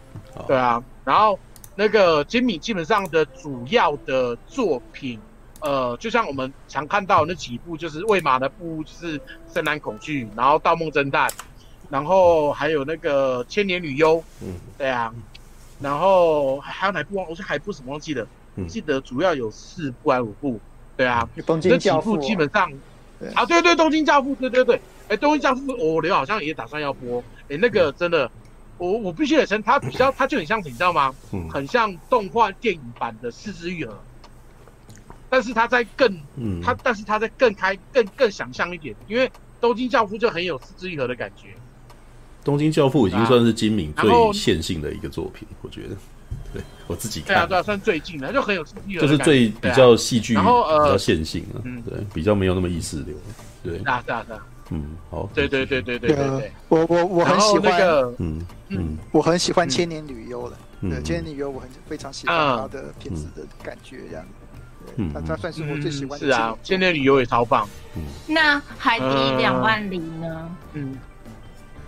[0.46, 1.38] 对啊，然后。
[1.80, 5.16] 那个金敏基本上的主要的作品，
[5.60, 9.18] 呃，就像我们常看到那几部，就是魏玛的部，就是
[9.52, 11.28] 《深蓝恐惧》，然后《盗梦侦探》，
[11.90, 15.12] 然后还有那个《千年女优》，嗯，对啊，
[15.80, 17.28] 然后还有哪部忘？
[17.28, 18.26] 我是还有部什么忘记了？
[18.56, 20.60] 嗯，记得主要有四部还是五部？
[20.96, 22.72] 对啊，东京教父这几部基本上，
[23.34, 28.30] 啊，对对，东京教父，对对对，哎，东京教父，我刘好像也打算要播，哎，那个真的。
[28.80, 31.12] 我我必须得称，它比较，它就很像，你知道吗？
[31.32, 33.92] 嗯，很像动画电影版的《是枝裕和》，
[35.30, 39.28] 但是他在更，嗯，他但是他在更开、更更想象一点，因为
[39.60, 41.48] 《东京教父》就很有《四之愈合》的感觉。
[42.44, 45.96] 《东京教父》已经算是金敏最线性的一个作品，我觉得，
[46.54, 48.64] 对我自己看，对啊，对啊，算最近的，就很有，
[48.98, 53.14] 就是最比较戏剧，然后呃，比较线性啊，嗯，对，比较没有那么意识流，
[53.62, 54.46] 对，是啊，是啊，对啊。
[54.70, 64.47] 嗯，好，对对对对对对对，我我我很喜欢那个，嗯嗯，我很喜欢千年女优了，对，千年女优我很非常喜欢她的片子的感觉，这样，嗯，
[65.12, 66.26] 她她算是我最喜欢的。
[66.26, 67.68] 是啊，现在旅游也超棒。
[67.96, 70.48] 嗯，那海底两万里呢？
[70.74, 70.96] 嗯，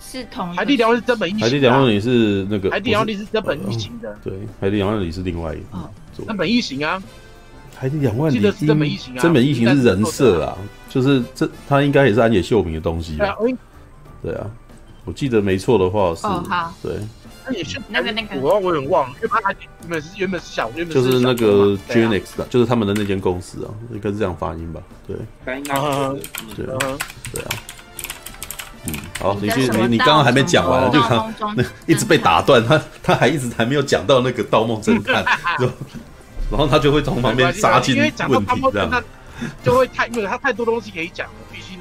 [0.00, 7.02] 是同海底两万里是真本一行，海底两万里是那个海底两万里是真本一行的，对，海底两万里是另外一个，真本一行啊。
[7.76, 9.22] 海底两万里是，真本一行啊！
[9.22, 10.54] 真本一行是人设啊，
[10.90, 13.34] 就是这他应该也是安野秀明的东西吧？
[14.22, 14.46] 对啊，
[15.06, 16.26] 我记得没错的话是，
[16.82, 16.98] 对，
[17.88, 24.80] 那个那个，我我有点忘了，因为他原本是原本是小，原本就是那个 Gainax 的，就是他们的那间公司啊，应该是这样发音吧？
[25.06, 26.12] 对，对啊，
[26.54, 27.48] 对啊，
[28.86, 35.24] 嗯，好，你去你你刚刚还没讲完，就刚那 一直被打断，他他还一直还没有讲到那个盗梦侦探。
[36.50, 39.04] 然后他就会从旁边杀进问题，这样
[39.62, 41.34] 就会太，因为他太多东西可以讲了。
[41.52, 41.78] 毕竟，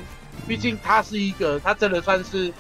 [0.48, 2.54] 毕竟他是一个，他真的算是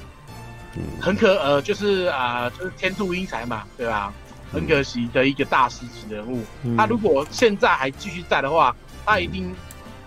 [1.01, 4.13] 很可呃，就是啊、呃，就是天妒英才嘛，对吧？
[4.51, 6.43] 很可惜的一个大师级人物。
[6.75, 9.53] 他如果现在还继续在的话，他一定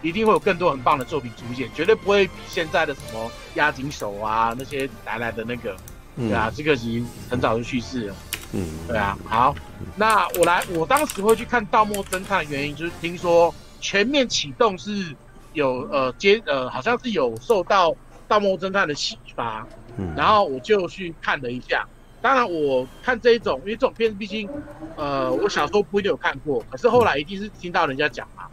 [0.03, 5.77] 一定会有更多很棒的作品出现，绝对不会比现在的什么押井守啊那些来来的那个，
[6.17, 8.15] 对啊，这个已经很早就去世了。
[8.53, 9.55] 嗯，对啊，好，
[9.95, 15.15] 那我来，我当时会去看《盗墓侦探》的原因就是听说全面启动是
[15.53, 17.91] 有呃接呃好像是有受到
[18.27, 19.65] 《盗墓侦探》的启发，
[19.99, 21.87] 嗯，然后我就去看了一下。
[22.21, 24.49] 当然，我看这一种，因为这种片子毕竟
[24.97, 28.45] 呃我小时候不一定有看过，可是后来一定是听到人家讲嘛，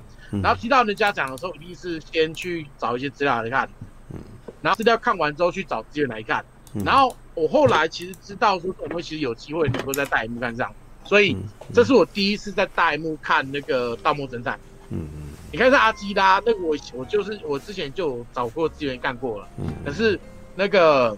[0.41, 3.69] 然后听到人家讲的时候，一定是先去找一些资料来看，
[4.12, 4.19] 嗯，
[4.62, 6.43] 然后资料看完之后去找资源来看，
[6.86, 7.15] 然后。
[7.36, 10.69] 我后来其实知道说，我们其实有机会能够在大荧幕看上，
[11.06, 11.38] 所以
[11.73, 14.56] 这是我第一次在大荧幕看那个《盗墓侦探》。
[14.89, 19.47] 嗯嗯，你看是阿基拉，那个我我就是我之前就找过资源干过了。
[19.58, 20.19] 嗯，可是
[20.54, 21.13] 那个《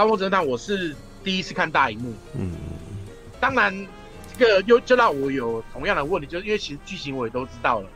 [0.00, 2.14] 盗梦侦探》我是第一次看大荧幕。
[2.32, 2.52] 嗯。
[2.52, 3.06] 嗯，
[3.38, 3.86] 当然
[4.38, 7.88] 这个又就让我有同样的问题，就是因为其实剧情我也都知道了，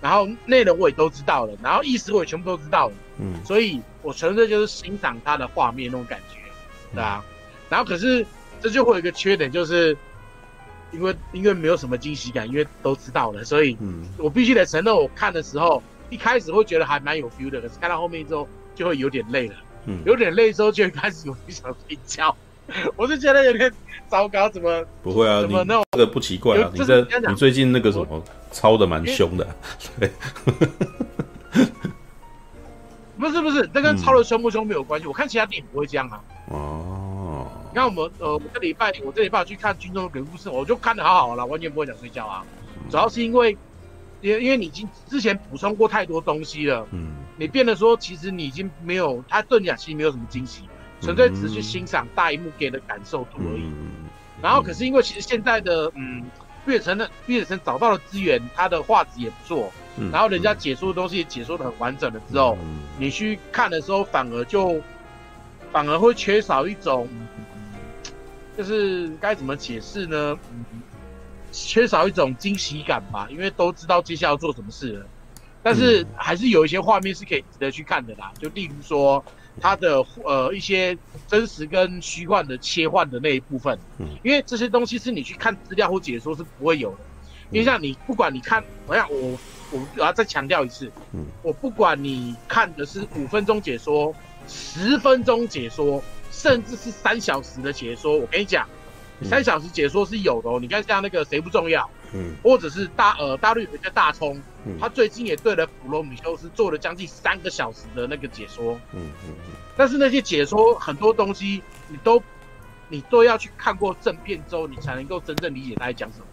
[0.00, 6.38] 然后内容我也都知道了，然后意思我也全部都知道了，嗯，所以我纯粹就是欣赏它的画面那种感觉，
[6.94, 7.24] 对啊，
[7.68, 8.24] 然后可是
[8.60, 9.96] 这就会有一个缺点，就是
[10.92, 13.76] 因为因为没有什么惊喜感，因为都知道了，所以
[14.16, 22.34] 我必须得承认，我看的时候一开始会觉得还蛮有 feel 的，可是看到后面之后就会有点累了，嗯，有点累之后就会开始有点想睡觉。
[22.96, 23.72] 我就觉得有点
[24.08, 25.40] 糟糕，怎么不会啊？
[25.40, 26.70] 怎么那种这个不奇怪啊？
[26.74, 29.46] 你这你最近那个什么抄的蛮凶的，
[29.98, 30.10] 对。
[33.18, 35.06] 不 是不是，这跟抄的凶不凶没有关系。
[35.06, 36.20] 我看其他电影不会这样啊。
[36.48, 37.46] 哦。
[37.70, 42.44] 你看我们呃，我这礼拜我这礼拜去看《军中的鬼故事》，我就看的好好了，完全不会想睡觉啊。
[42.90, 43.56] 主要是因为，
[44.20, 50.68] 因为因为你已经之前补充过太多东西了，嗯，你变得说其实你已经没有，他对你讲其实没有什么惊喜。
[51.00, 53.72] 纯粹只是去欣赏大荧幕给的感受度而已。
[54.42, 56.24] 然后，可是因为其实现在的嗯，
[56.66, 59.72] 毕业生的毕业生找到了资源，他的画质也不错。
[60.12, 62.58] 然后人家解说的东西也解说的很完整了之后，
[62.98, 64.80] 你去看的时候反而就
[65.70, 67.08] 反而会缺少一种，
[68.56, 70.36] 就是该怎么解释呢？
[71.52, 75.06] 缺少一种惊喜感吧，因为都知道接下来要做什么事了。
[75.68, 79.22] 但是还是有一些画面是可以值得去看的啦，就例如说。
[79.60, 86.98] 它的呃一些真实跟虚幻的切换的那一部分，嗯，因为这些东西是你去看资料或解说是不会有的，
[87.50, 89.36] 因为像你不管你看，我想我
[89.72, 94.14] 我我要再强调一次，嗯，我不管你看的是五分钟解说、
[94.46, 96.00] 十分钟解说，
[96.30, 98.64] 甚至是三小时的解说，我跟你讲，
[99.24, 101.90] 三小时解说是有的哦，你看像那个谁不重要。
[102.12, 112.22] 嗯，或者是大呃大陆有一个大葱，嗯，他最近也对了普罗米修斯做了将近三个小时的那个解说，嗯嗯嗯，但是那些解说很多东西你都
[112.88, 116.24] 你都要去看过正片之后，你才能够真正理解他在讲什么，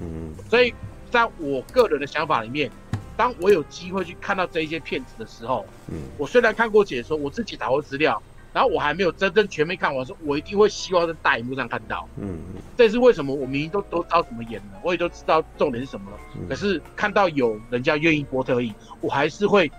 [0.00, 0.74] 嗯，所以
[1.10, 2.70] 在我个人的想法里面，
[3.16, 8.22] 当我有机会去看到这一些片子的时候，嗯，我虽然看过解说，我自己打过资料。
[8.52, 12.08] 然后我还没有真正全面看完，说我一定会希望在大荧幕上看到。
[12.16, 12.38] 嗯，
[12.76, 13.34] 这是为什么？
[13.34, 16.16] 我明明都都知道怎么演了，我也都知道重点是什么了。
[16.36, 19.70] 嗯、可是看到有人家愿意播特映，我还是会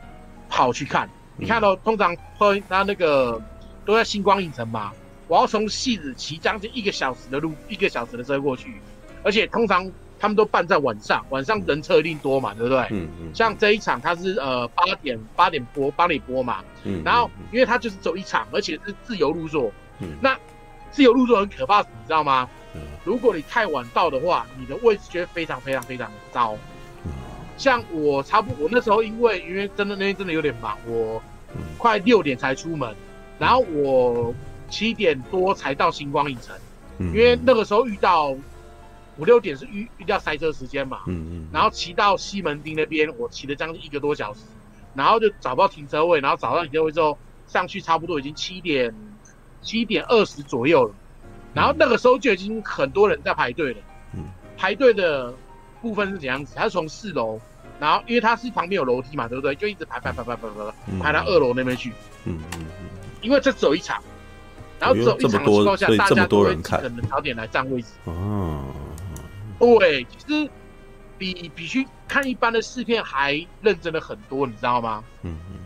[0.50, 1.08] 跑去看。
[1.08, 3.42] 嗯、你看到、哦、通常会他那个
[3.86, 4.92] 都在星光影城嘛，
[5.28, 8.74] 我要从戏子骑将近一个小时的路，一个小时的车过去，
[9.24, 9.92] 而且通常。
[10.24, 12.80] 他们都办在晚上，晚上人车一定多嘛，对不对？
[12.92, 13.36] 嗯嗯。
[13.36, 16.64] 像这一场，它是呃八点八点播，帮你播嘛。
[16.86, 17.02] 嗯。
[17.04, 19.70] 然后，因为它就是走一场，而且是自由入座。
[20.00, 20.12] 嗯。
[20.22, 20.34] 那
[20.92, 22.48] 自由入座很可怕，你知道吗？
[22.74, 22.80] 嗯。
[23.04, 26.56] 如果你太晚到的话，你的位置就会非常非常非常的糟。
[27.04, 27.12] 嗯。
[27.58, 31.22] 像我差不多，我那时候因为因为真的那天真的有点忙，我
[31.78, 32.96] 快六点才出门，
[33.38, 34.34] 然后我
[34.70, 36.56] 七点多才到星光影城。
[37.00, 37.08] 嗯。
[37.08, 38.34] 因为那个时候遇到。
[39.18, 44.40] 五六点是遇遇到塞车时间嘛，嗯嗯，然后骑到西门町那边，我骑了将近一个多小时，
[44.96, 48.94] 然后就找不到停车位，然后找到停车位之后上去，差不多已经七点
[49.62, 50.96] 七点二十左右了，
[51.54, 53.80] 然后那个时候就已经很多人在排队了，
[54.16, 54.26] 嗯，
[54.58, 55.32] 排队的
[55.80, 56.56] 部分是怎样子？
[56.56, 57.40] 他是从四楼，
[57.80, 59.54] 然后因为他是旁边有楼梯嘛，对不对？
[59.54, 61.92] 就一直排排排排排排排到二楼那边去，
[62.26, 62.88] 嗯嗯嗯，
[63.22, 64.02] 因为这走一场，
[64.80, 68.66] 然后走一场的情况下，大家都会可能早点来占位置，哦。
[69.60, 70.50] 对，其实
[71.18, 75.04] 比比去看一般的试片还认真了很多，你知道吗？
[75.22, 75.60] 嗯嗯。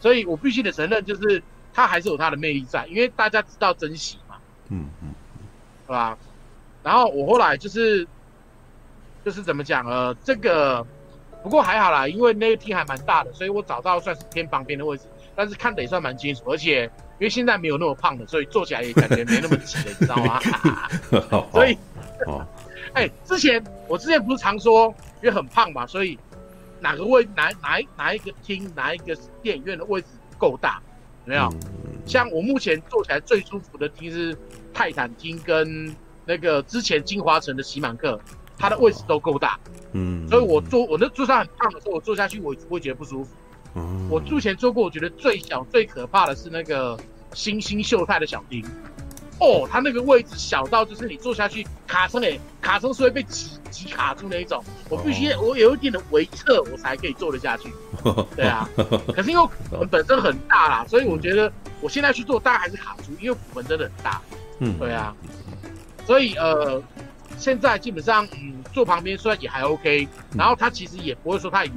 [0.00, 4.36] 所以我必须得承认，就是他还是有他的魅力在，因为大家知道珍惜嘛。
[4.68, 5.14] 嗯嗯。
[5.86, 6.16] 是吧？
[6.82, 8.06] 然后我后来就是
[9.24, 10.86] 就是怎么讲呃，这个
[11.42, 16.84] 不过还好啦，因为那个厅还蛮大的，所以我找到算是偏旁边的位置，但是看得也算蛮清楚，而且
[17.18, 20.40] 因为现在没有那么胖的，所以坐起来也感觉没那么挤了，你知道吗？
[21.52, 21.76] 所以。
[22.26, 22.46] 哦
[22.98, 26.18] 哎、欸，之前我之前不是常说，因为很胖嘛，所以
[26.80, 30.82] 哪个位哪哪一哪一个厅哪一个电影院的位置够大，
[31.26, 31.44] 有没有？
[31.44, 34.36] 嗯、像我目前坐起来最舒服的厅是
[34.74, 35.94] 泰坦厅跟
[36.26, 38.20] 那个之前金华城的喜满客，
[38.58, 39.56] 它的位置都够大。
[39.92, 43.30] 嗯，所以我坐我那坐上很胖的时候，我坐下去我不会觉得不舒服。
[43.76, 46.98] 嗯，我之前坐过，我觉得最小最可怕的是那个
[47.32, 48.64] 星星秀泰的小厅。
[49.40, 57.72] 哦，它那个位置小到就是你坐下去卡车诶，卡车是会被挤挤卡住那一种，我必须我有一点的微侧我才可以坐得下去。
[58.34, 58.68] 对啊，
[59.14, 64.20] 可是因为我们本身很大啦，所以我觉得我现在去做大概还是卡住，因为我们真的很大。
[64.58, 65.14] 嗯，对啊，
[66.04, 66.82] 所以呃，
[67.36, 71.74] 现在基本上嗯坐旁边虽然也还 OK，然后它其实也不会说太远，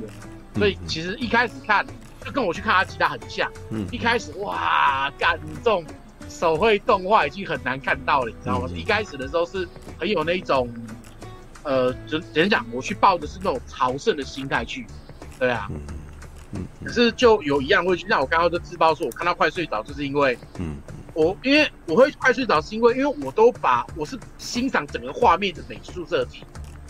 [0.55, 1.85] 所以其实一开始看
[2.25, 3.51] 就跟我去看阿吉他很像。
[3.69, 5.85] 嗯，一开始哇感动。
[6.31, 8.67] 手绘动画已经很难看到了，你知道吗？
[8.71, 9.67] 嗯、一开始的时候是
[9.99, 10.67] 很有那种，
[11.63, 12.65] 呃，怎怎讲？
[12.71, 14.87] 我去抱的是那种朝圣的心态去，
[15.37, 15.81] 对啊，嗯
[16.53, 20.77] 嗯，可是就有一样会去，像我刚刚就自爆说，我看到快睡着，就是因为，嗯，
[21.13, 26.43] 我因为我会快睡着，是因为因为我都把我是欣赏整个画面的美术设计，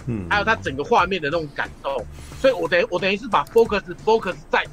[0.06, 1.94] 嗯，还有它整个画面的那种感动，
[2.40, 4.66] 所以我等于我等于是把 focus focus 在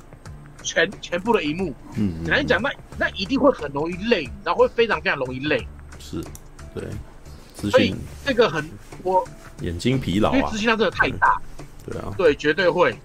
[0.62, 5.66] 全全部的一幕，嗯，简单讲，那那一定会很容易累，然后会非常非常容易累，
[5.98, 6.22] 是，
[6.74, 6.84] 对，
[7.70, 7.94] 所以
[8.24, 8.68] 这个很
[9.02, 9.26] 我
[9.60, 11.40] 眼睛疲劳啊，因为资讯量真的太大，
[11.86, 12.96] 对啊，对，绝对会。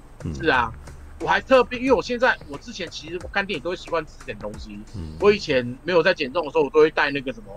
[0.41, 0.71] 是啊，
[1.19, 4.79] 我还特别，因为我现在我之前其实我看电影都会习惯吃点东西。
[4.95, 7.47] 嗯，我以前没有在减重的时候，我都会带那个什么，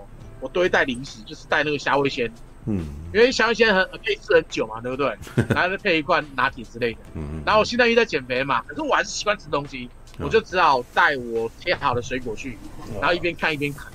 [0.41, 2.29] 我都会带零食，就是带那个虾味先。
[2.67, 5.17] 嗯，因为虾味先很可以吃很久嘛， 对不对？
[5.49, 7.01] 然后再配一罐拿铁之类的。
[7.15, 9.89] 嗯，然后我现在又在减肥嘛，可是我还是习惯吃东西，
[10.19, 12.59] 我就只好带我切好的水果去，
[13.01, 13.87] 然后一边看一边啃。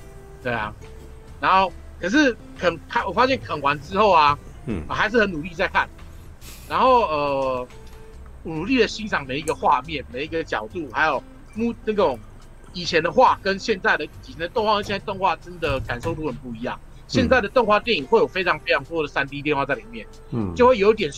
[0.42, 0.74] 对啊，
[1.40, 5.88] 然后可是啃看，我发现啃完之后啊，嗯，还是很努力在看，
[6.68, 7.68] 然后呃。
[8.44, 11.22] 努力的欣赏每一个画面，每一个角度，还有
[11.54, 12.18] 木那种
[12.72, 16.76] 以前的画跟现在的以前的动画，跟现在动画真的感受度很不一样。
[17.12, 21.12] 现在的动画电影会有非常非常多的三 D 电话在里面，嗯，就会有点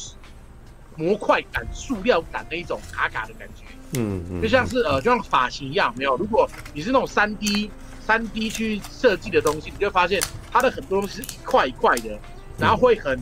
[0.97, 6.17] 模块感、塑料感的一种卡卡的感觉，嗯嗯，就像是呃，就像发型一样，没有。
[6.17, 7.71] 如果你是那种三 D
[8.05, 10.21] 三 D 去设计的东西，你就会发现
[10.51, 12.19] 它的很多东西是一块一块的，
[12.59, 13.17] 然后会很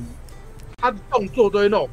[0.79, 1.87] 它的动作都是那种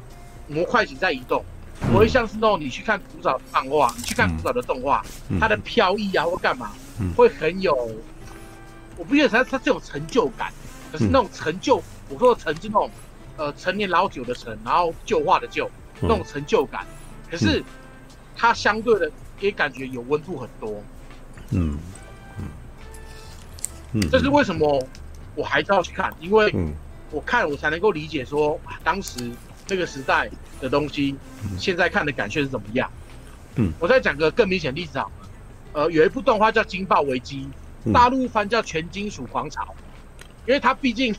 [0.48, 1.44] 模块型在移动。
[1.90, 7.74] 不会像是那种你去看古早的漫画，你去看古早的动画，嗯、它的飘逸啊或干嘛，嗯、会很有，
[8.98, 10.52] 我不觉得它它这种成就感，
[10.90, 12.90] 可是那种成就，嗯、我说的成是那种，
[13.36, 15.70] 呃，陈年老酒的陈，然后旧化的旧，
[16.00, 16.86] 那种成就感，
[17.30, 17.62] 可是
[18.36, 19.10] 它相对的
[19.40, 20.82] 也感觉有温度很多，
[21.50, 21.78] 嗯。
[22.38, 22.44] 嗯。
[23.92, 24.82] 嗯，这是为什么
[25.34, 26.54] 我还是要去看，因为
[27.10, 29.30] 我看我才能够理解说当时。
[29.72, 30.28] 那个时代
[30.60, 31.14] 的东西，
[31.56, 32.90] 现在看的感觉是怎么样？
[33.54, 35.12] 嗯，我再讲个更明显的例子好了。
[35.74, 37.48] 呃，有一部动画叫《惊爆危机》，
[37.92, 39.62] 大陆翻叫《全金属狂潮》，
[40.50, 41.14] 因为它毕竟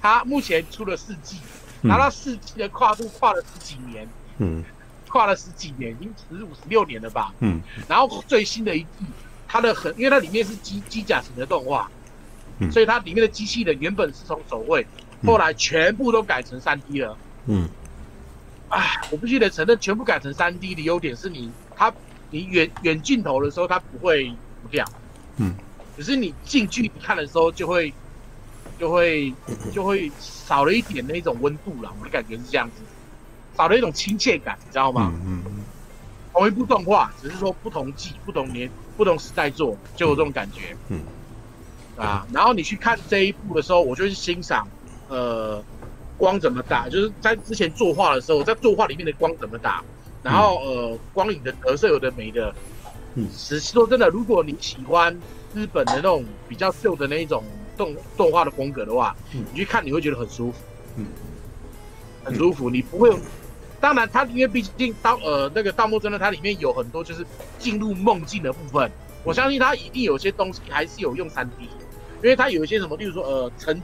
[0.00, 1.38] 它目前出了四季，
[1.82, 4.62] 拿到四季的跨度跨了十几年，嗯，
[5.08, 7.34] 跨了十几年，已经十五十六年了吧？
[7.40, 9.04] 嗯，然后最新的一季，
[9.48, 11.90] 它的很，因为它里面是机机甲型的动画，
[12.70, 14.86] 所以它里面的机器人原本是从手绘，
[15.26, 17.18] 后来全部都改成三 D 了。
[17.46, 17.68] 嗯，
[18.68, 21.92] 哎，我必须得承认，全部改成三 D 的优点是你，它，
[22.30, 24.30] 你远远镜头的时候它不会
[24.62, 24.88] 不亮，
[25.38, 25.56] 嗯，
[25.96, 27.92] 可是你近距离看的时候就会，
[28.78, 29.32] 就会
[29.72, 32.82] 就会少了一点那种温度了，我的感觉是这样子，
[33.56, 35.12] 少了一种亲切感，你知道吗？
[35.26, 35.64] 嗯嗯，
[36.32, 41.00] 同一部动画，只是说不同季、不同年、不同时代做，就有这种感觉，嗯，
[41.96, 44.66] 啊，然后你去看这一部的时候，我就去欣赏，
[45.08, 45.62] 呃。
[46.16, 46.88] 光怎么打？
[46.88, 49.82] 就是在之前作画的时候，在作画里面的光怎么打，
[50.22, 52.54] 然后呃，光影的折射有的没的。
[53.16, 55.12] 嗯，只是说真的，如果你喜欢
[55.52, 57.42] 日本的那种比较旧的那一种
[57.76, 60.58] 动动画的风格的话，嗯，你去看你会觉得很舒服，
[60.96, 61.06] 嗯，
[62.24, 62.70] 很舒服。
[62.70, 63.14] 你不会，
[63.80, 67.24] 当然它因为毕竟盗呃那个盗墓真的它里面有很多就是
[67.58, 68.90] 进入梦境的部分，
[69.22, 71.64] 我相信它一定有些东西还是有用三 D，
[72.22, 73.82] 因为它有一些什么，例如说呃沉。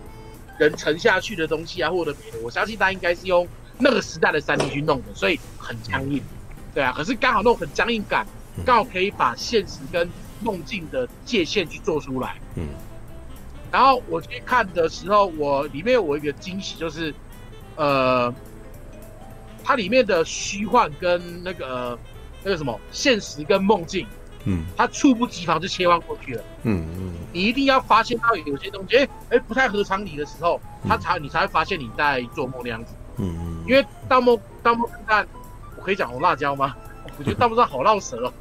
[0.58, 6.22] 人沉下去的东西啊，或者别的，我相信它应该是用那个时代的三 D 去弄的，所以很僵硬，
[6.74, 6.92] 对啊。
[6.94, 8.26] 可是刚好那种很僵硬感，
[8.62, 10.06] 刚好可以把现实跟
[10.42, 12.36] 梦境的界限去做出来。
[12.56, 12.66] 嗯。
[13.70, 17.14] 然后我去看的时候，我里面有一个惊喜，就是
[17.76, 18.32] 呃，
[19.62, 21.98] 它里面的虚幻跟那个、呃、
[22.42, 24.06] 那个什么现实跟梦境。
[24.44, 26.42] 嗯，它猝不及防就切换过去了。
[26.62, 30.58] 嗯嗯，你一定要发现到有些东西，哎、欸、哎、欸、不太合常理的时候，
[30.88, 32.94] 它才你才会发现你在做梦那样子。
[33.18, 35.28] 嗯嗯，因为盗梦盗梦侦探，
[35.76, 36.74] 我可以讲红辣椒吗？
[37.18, 38.32] 我觉得盗梦侦探好绕舌哦。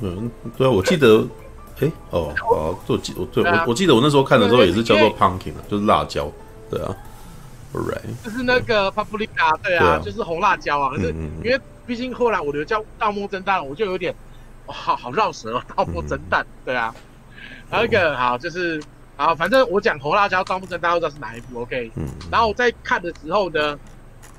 [0.00, 1.24] 嗯，对啊，我记得，
[1.80, 6.30] 哎、欸、哦，好，我记我对、啊、我我记得我那时候看的时候也是叫做 pumpkin，就是辣椒，
[6.70, 6.94] 对啊
[7.72, 10.90] ，right，就是那个 paprika，对啊，就是红辣椒啊。
[10.90, 11.08] 可是
[11.42, 14.14] 因为毕竟后来我的叫盗墓侦探，我就有点。
[14.66, 16.94] 哇，好好绕舌哦，盗墓侦探，对啊，
[17.68, 18.82] 还有一个好就是，
[19.14, 23.78] 啊，反正我讲红辣椒盗墓侦探，大家都知道是哪一部，OK，嗯，然后我在看的时候呢，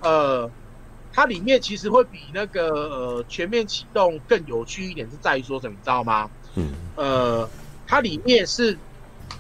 [0.02, 0.50] 呃，
[1.14, 6.28] 它里面其实会比那个呃全面启动更有趣一点，是在于说什么，你知道吗？
[6.56, 7.50] 嗯，呃，
[7.88, 8.78] 它里面是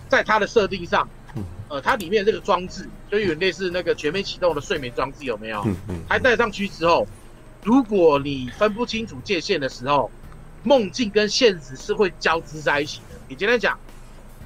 [0.07, 1.07] 在它的设定上，
[1.67, 5.61] 呃，它里面这个装置就有点类似那个全面启动的睡眠装置，有没有？
[5.65, 7.07] 嗯嗯，它戴上去之后，
[7.63, 10.11] 如果你分不清楚界限的时候。
[10.67, 13.15] 梦境跟现实是会交织在一起的。
[13.27, 13.77] 你今天讲，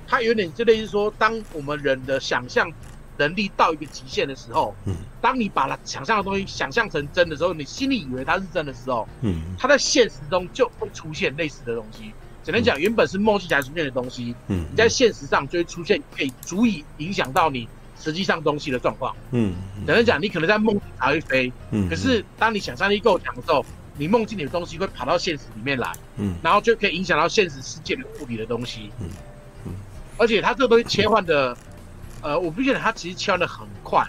[0.05, 2.69] 它有点就类似说，当我们人的想象
[3.15, 12.11] 能力到一个极限的时候，嗯，当你把它想象的东西想象成真的时候，你心里以为它是真的时候，嗯，它在现实中就会出现类似的东西。
[12.43, 17.67] 简单讲，原本是梦境才出现的东西，嗯，你在现实上就会出现可以足以影响到你
[17.99, 23.65] 实际上东西的状况，嗯，只能讲，你可能在梦里才会飞，嗯，可是当你想象力够强的时候。
[24.01, 29.09] 你梦境里的东西会跑到现实里面来，嗯，然后就可以影响到现实世界的物理的东西，嗯
[29.65, 29.73] 嗯，
[30.17, 31.57] 而且它这个东西切换的，
[32.21, 34.01] 呃，我不觉得它其实切换的很快，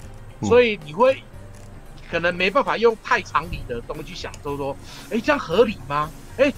[0.43, 1.21] 所以你会
[2.09, 4.77] 可能没办法用太常理的东西去想，就是说，
[5.11, 6.09] 哎，这样合理吗？
[6.37, 6.53] 哎，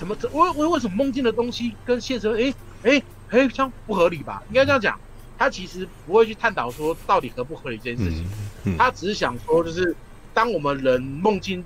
[0.00, 4.42] 怎么这为为为什么梦境的东西跟现实，哎哎哎，这样不合理吧？
[4.48, 4.98] 应该这样讲，
[5.38, 8.10] 他其实不会去探讨说到底合不合理这件事
[8.64, 9.94] 情，他只是想说，就是
[10.32, 11.62] 当我们人梦境。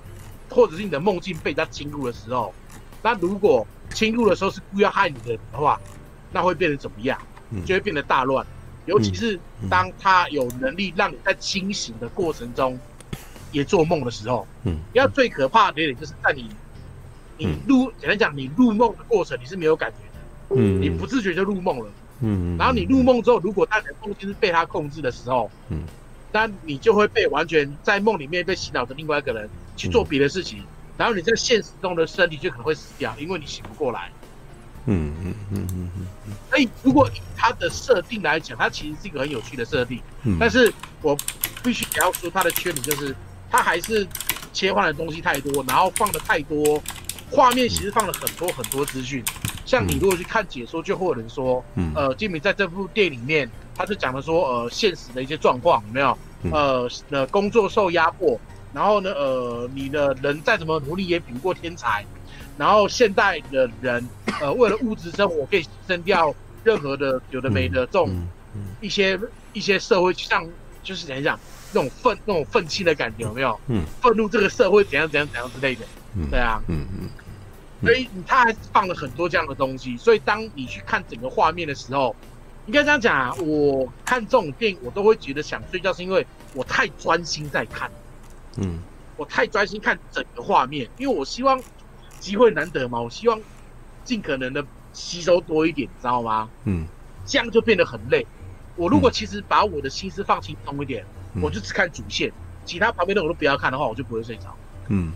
[0.51, 2.55] 或者是你的梦境被人家侵入的时候，
[3.03, 5.81] 那如果侵入的时候是故意要害你的人的话，
[6.31, 7.19] 那会变得怎么样？
[7.65, 8.47] 就会变得大乱。
[8.85, 12.79] 尤其是当他有能力让你在清醒的过程中
[13.51, 16.49] 也做梦的时候，嗯，要最可怕的一点就是在你
[17.37, 21.87] 你入简单讲，你入梦的过程你是没有感觉的，嗯，你不自觉就入梦了，
[22.21, 25.83] 嗯，然后你入梦之后，如果当你的梦境是被他控制的时候，嗯。
[26.37, 30.67] 那你就会被完全在梦里面被洗脑的另外一个人去做别的事情，嗯、
[30.97, 34.11] 然后你在现实中的身体就可能会死掉，因为你醒不过来。
[34.87, 36.33] 嗯嗯嗯嗯嗯。
[36.51, 40.01] 所以如果以它的设定来讲，它其实是一个很有趣的设定。
[40.25, 40.37] 嗯。
[40.41, 41.17] 但是我
[41.63, 43.15] 必须也要说它的缺点就是，
[43.49, 44.05] 它还是
[44.53, 46.83] 切换的东西太多，然后放的太多
[47.31, 49.25] 画面，其实放了很多很多资讯。
[49.65, 53.51] 像你如果去看解说，就会有人说，嗯、呃，金明在这部电影里面。
[53.77, 56.17] 他就讲了说，呃，现实的一些状况有没有？
[56.53, 58.39] 呃，呃，工作受压迫，
[58.73, 62.07] 然后呢，呃，你的人再怎么努力也比不过天才，
[62.57, 64.09] 然后现代的人，
[64.41, 68.17] 呃， 为了物质生活可以牺牲掉任何的有的没的这种
[68.81, 69.19] 一些
[69.53, 70.47] 一些社会像
[70.85, 71.41] 就是怎样讲
[71.75, 73.59] 那种愤那种愤气的感觉有没有？
[73.67, 75.85] 嗯，愤怒这个社会怎样怎样怎样之类的，
[76.17, 77.09] 嗯对啊，嗯嗯，
[77.83, 82.15] 所以他还是放了很多这样的东西，所以当你去看整个画面的时候。
[82.67, 87.91] 应该这样讲啊，我看这种电影，我都会觉得想睡觉，是因为我太专心在看，
[88.57, 88.79] 嗯，
[89.19, 91.63] 我太专心看整个画面，因为我希望
[92.21, 93.39] 机会难得嘛，我希望
[94.03, 94.65] 尽可能的
[94.95, 96.49] 吸收多一点，你知道吗？
[96.65, 96.87] 嗯，
[97.27, 98.27] 这样就变得很累。
[98.77, 102.33] 我如果其实把我的心思放轻松一点，嗯、我就只看主线，
[102.65, 104.55] 其他旁边的我都不要看的话，我就不会睡着。
[104.89, 105.13] 嗯，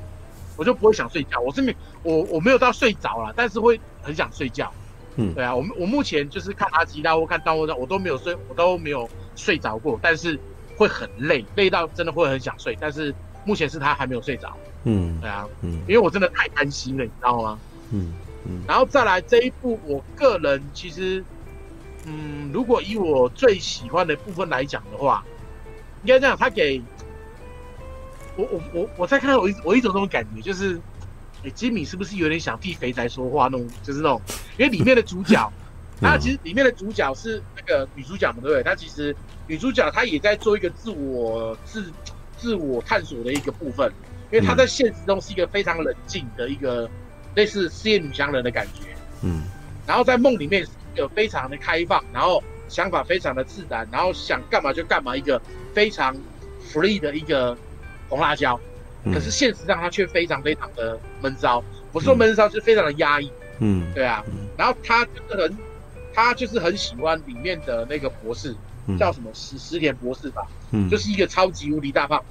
[0.56, 1.38] 我就不会想睡觉。
[1.40, 4.72] 我是没我我没有到睡着了，但是会很想睡觉。
[5.16, 10.38] 嗯，对啊，我我目前就是看阿基拉或看《盗墓者》，我都没有睡，我都没有睡着过，但是
[10.76, 12.76] 会很累，累到真的会很想睡。
[12.80, 13.14] 但是
[13.44, 14.56] 目前是他还没有睡着。
[14.84, 17.58] 嗯，对啊，嗯，因为我真的太贪心了，你知道吗？
[17.90, 18.14] 嗯
[18.46, 18.62] 嗯。
[18.66, 21.24] 然后再来这一部，我个人其实，
[22.04, 25.24] 嗯，如果以我最喜欢的部分来讲的话，
[26.08, 26.80] 应该这样，他给
[28.36, 30.80] 我我我我在看到我一我一种这种感觉就是。
[31.44, 33.64] 哎，吉米是不是有点想替肥宅说话那种？
[33.84, 34.20] 就是那种，
[34.56, 35.52] 因为里面的主角，
[36.02, 38.60] 他其实里面的主角是那个女主角嘛，对不对？
[38.64, 39.14] 她其实
[39.46, 41.92] 女主角她也在做一个自我自
[42.36, 43.88] 自我探索的一个部分，
[44.32, 46.90] 因为她在现实中是一个非常冷静的一个
[47.36, 48.88] 类似事业女强人的感觉，
[49.22, 49.42] 嗯，
[49.86, 55.40] 然后在梦里面是一个非常的开放，然后想法非常的自然，然后想干嘛就干嘛，一个
[55.72, 56.16] 非常
[56.72, 57.56] free 的一个
[58.08, 58.58] 红辣椒。
[59.04, 61.62] 可是现实上他却非常非常的闷骚，
[61.92, 63.30] 不是说闷骚，是非常的压抑。
[63.60, 64.24] 嗯，对啊。
[64.56, 65.56] 然后他就是很，
[66.12, 68.54] 他就是很喜欢里面的那个博士，
[68.98, 70.42] 叫什么石石田博士吧。
[70.72, 72.22] 嗯，就是一个超级无敌大胖，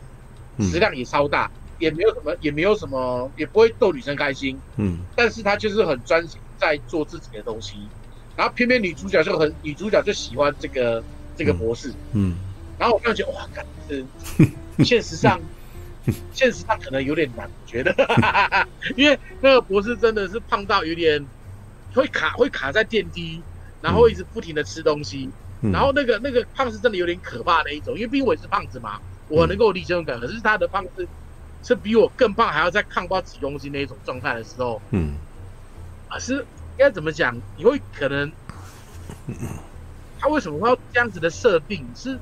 [0.60, 4.60] 食量也超大，也没有什么，也没有什么，也不会逗女生开心。
[4.76, 7.90] 嗯，但是他就是很专心在做自己的东西。
[8.36, 11.04] 然后偏偏女主角就很，女主角就喜欢这个
[11.36, 11.92] 这个博士。
[12.14, 12.38] 嗯，
[12.78, 14.04] 然后我就觉得哇，感觉
[14.84, 15.40] 现实上。
[16.32, 17.94] 现实上可能有点难，我觉得，
[18.96, 21.22] 因为那个博士真的是胖到有点
[21.94, 23.42] 会卡，会卡在电梯，
[23.82, 31.06] 然后一直不停的吃东西，嗯、然后那个那个胖是真的有点可怕的一种，因为毕竟我也是胖子嘛，我能够理解这种感觉，可是他的胖是
[31.62, 35.16] 是比我更胖，还要再抗爆几公斤那一种状态的时候，嗯，
[36.08, 37.38] 啊是应该怎么讲？
[37.58, 38.32] 你会可能，
[40.18, 41.86] 他为什么会要这样子的设定？
[41.94, 42.18] 是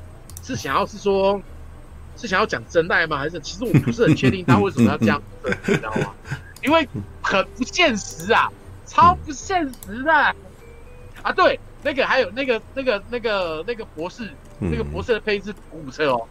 [0.46, 1.42] 是想要是说？
[2.18, 3.18] 是想要讲真爱吗？
[3.18, 6.14] 还是其实我不是很确定他为什么要这样子，你知道吗？
[6.64, 6.88] 因为
[7.22, 8.50] 很不现实啊，
[8.86, 10.14] 超不现实的
[11.22, 11.34] 啊！
[11.36, 14.30] 对，那个还有那个那个那个那个博士，
[14.60, 16.22] 那个博士的配置普普车哦。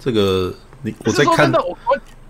[0.00, 0.52] 这个
[0.82, 1.78] 你我在看，我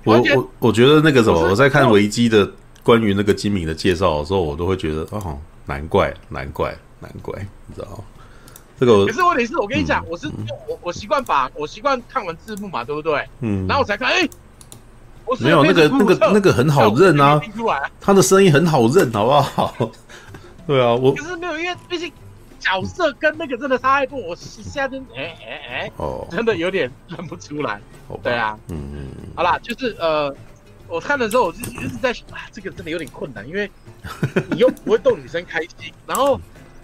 [0.05, 2.47] 我我我觉得那个什么，我在看维基的
[2.83, 7.35] 关于那个金敏的介绍的时候，我都会觉得哦，难怪难怪难怪，
[7.67, 8.05] 你知道吗？
[8.79, 9.07] 这个。
[9.07, 10.29] 可是问题是我跟你讲，我是
[10.69, 13.27] 我我习惯把我习惯看完字幕嘛，对不对？
[13.41, 13.67] 嗯。
[13.67, 14.29] 然后我才看，哎，
[15.41, 17.41] 没有那个那个那个很好认啊，
[18.01, 19.91] 他的声音很好认，好不好？
[20.67, 22.13] 对啊，我可是没有，因为毕竟
[22.59, 27.81] 角色跟那个真的差太多，我现在真哎哎哎，哦， 真的有点认不出来。
[28.23, 29.09] 对啊，嗯嗯。
[29.35, 30.35] 好啦，就是呃。
[30.91, 33.71] 我看的时候，我就一直在想啊，这个真的有点困难，因为
[34.51, 36.41] 你又不会逗女生开心，然后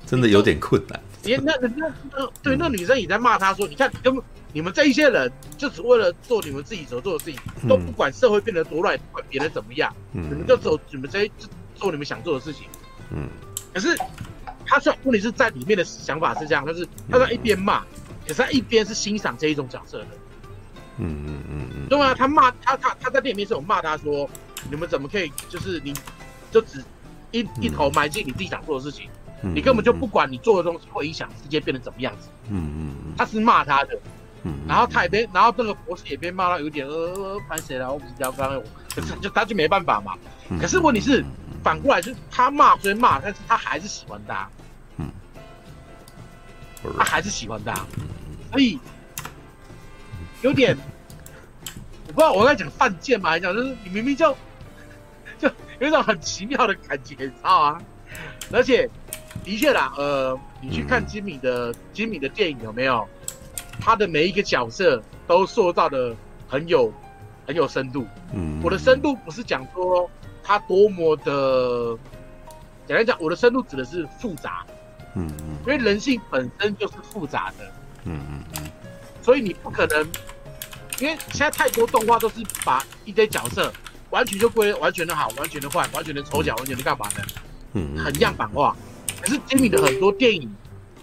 [0.06, 1.00] 真的有点困难。
[1.24, 11.30] 连那那那那对那女生也在骂他说：“你看，你根本你们这一些人就只为了做你们自己所做的事情，都不管社会变得多乱，不管别人怎么样，你们就走你们这些
[11.74, 12.66] 做你们想做的事情。”
[13.10, 13.28] 嗯。
[13.72, 13.96] 可是
[14.66, 17.80] 他虽然问题是在里面的想法是这样，但是他在一边骂，
[18.26, 20.06] 可是他一边是欣赏这一种角色的。
[20.98, 24.28] 嗯嗯嗯嗯，对啊，他骂他他他在店里面是有骂他说，
[24.70, 25.92] 你们怎么可以就是你，
[26.52, 26.84] 就只
[27.32, 29.08] 一一头埋进你自己想做的事情，
[29.52, 32.28] 你根本就不管你做的东西会影响世界变得怎么样子。
[32.50, 33.98] 嗯嗯嗯，他是骂他的，
[34.44, 38.62] 嗯，然后他也被，然后这个博士也被骂到有点呃烦谁了，我不知道刚刚，
[38.94, 40.14] 可是就他就没办法嘛。
[40.60, 41.24] 可是问题是
[41.62, 44.48] 反过来就是他骂虽然骂，但是他还是喜欢他，
[44.98, 45.10] 嗯，
[46.96, 47.74] 他还是喜欢他，
[48.50, 48.78] 所以。
[50.42, 50.76] 有点，
[52.06, 54.36] 我不知道我在讲犯贱嘛，还是讲就是你明明就
[55.38, 57.80] 就有一种很奇妙的感觉，你知道吗？
[58.52, 58.86] 而且
[59.42, 63.06] 的确啦，呃，你去看吉米的吉米的电影有没有？
[63.80, 66.14] 他的每一个角色都塑造的
[66.46, 66.92] 很有
[67.46, 68.06] 很有深度。
[68.32, 70.08] 嗯，我的深度不是讲说
[70.42, 71.98] 他多么的，
[72.86, 74.64] 简单讲，我的深度指的是复杂。
[75.16, 77.64] 嗯嗯，因为人性本身就是复杂的。
[78.04, 78.70] 嗯嗯嗯，
[79.22, 80.06] 所以你不可能。
[81.00, 83.72] 因为现在太多动画都是把一堆角色
[84.10, 87.22] 完全就归完全的好，完全的坏，完全的丑角，完全的干嘛的，
[87.72, 88.76] 嗯，很样板化。
[89.24, 90.54] 可是金敏的很多电影，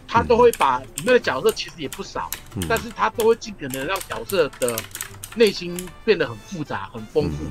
[0.08, 2.30] 他都会把里面的角色其实也不少，
[2.70, 4.78] 但是他都会尽可能让角色的
[5.36, 7.46] 内心变得很复杂、很丰富。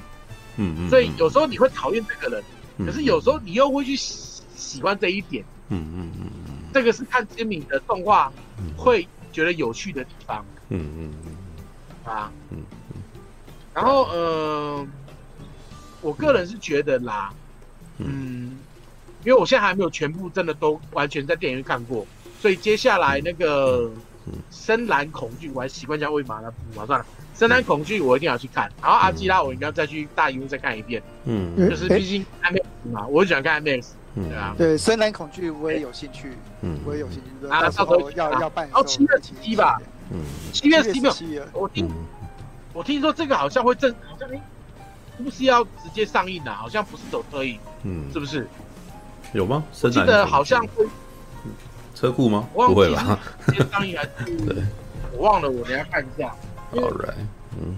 [0.58, 0.88] 嗯嗯。
[0.88, 2.44] 所以有时候你会讨厌这个人，
[2.86, 5.44] 可是有时候你又会去喜喜欢这一点。
[5.70, 6.54] 嗯嗯嗯嗯。
[6.72, 8.32] 这个是看金敏的动画
[8.76, 10.46] 会觉得有趣的地方。
[10.68, 12.12] 嗯嗯嗯。
[12.12, 12.62] 啊，嗯
[12.94, 13.02] 嗯，
[13.74, 14.86] 然后呃，
[16.00, 17.32] 我个人是觉得啦，
[17.98, 18.58] 嗯，
[19.24, 22.06] 因为我现在还没有全部真的都完全在电影院看过，
[22.40, 23.90] 所以接下来那个
[24.50, 39.08] 深蓝恐惧，我还习惯叫喂马拉布嘛，算了，深蓝恐惧我一定要去看，然后阿基拉我应该再去大荧幕再看一遍，嗯，就是毕竟 IMAX 嘛，我喜欢看 IMAX，对啊，对，深蓝恐惧我也有兴趣，嗯，我也有兴趣，啊，到时候要要办，哦，七月
[39.42, 39.80] 七吧。
[40.12, 41.88] 嗯，七月十七没有，我听，
[42.72, 44.40] 我听说这个好像会正，好像哎，
[45.22, 48.48] 不是要直接上映的，好像不是走特映，嗯，是不是？
[49.32, 49.62] 有吗？
[49.82, 50.84] 我记得好像会，
[51.94, 52.48] 车库吗？
[52.54, 53.18] 不会吧？
[53.46, 54.56] 对，
[55.12, 56.34] 我忘了，我等下看一下。
[56.74, 57.14] All right，
[57.60, 57.76] 嗯，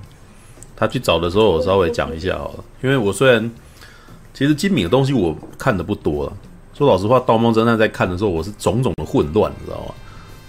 [0.76, 3.50] 他去找的时候，我稍微讲一下好了，因为我虽然
[4.34, 6.32] 其实金敏的东西我看的不多了，
[6.74, 9.94] 说老实话，《盗梦侦探》在看的时候，我是种种的混乱，你知道吗？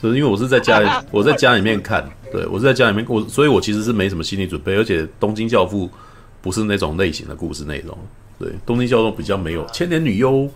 [0.01, 5.87] 就是因为我是在家里， 我在家里面看，对，我是在家里面，我所以，我其实是没什么心理准备，而且《东京教父》
[6.41, 7.97] 不是那种类型的故事内容，
[8.37, 10.31] 对，《东京教父》比较没有《千年女优》，《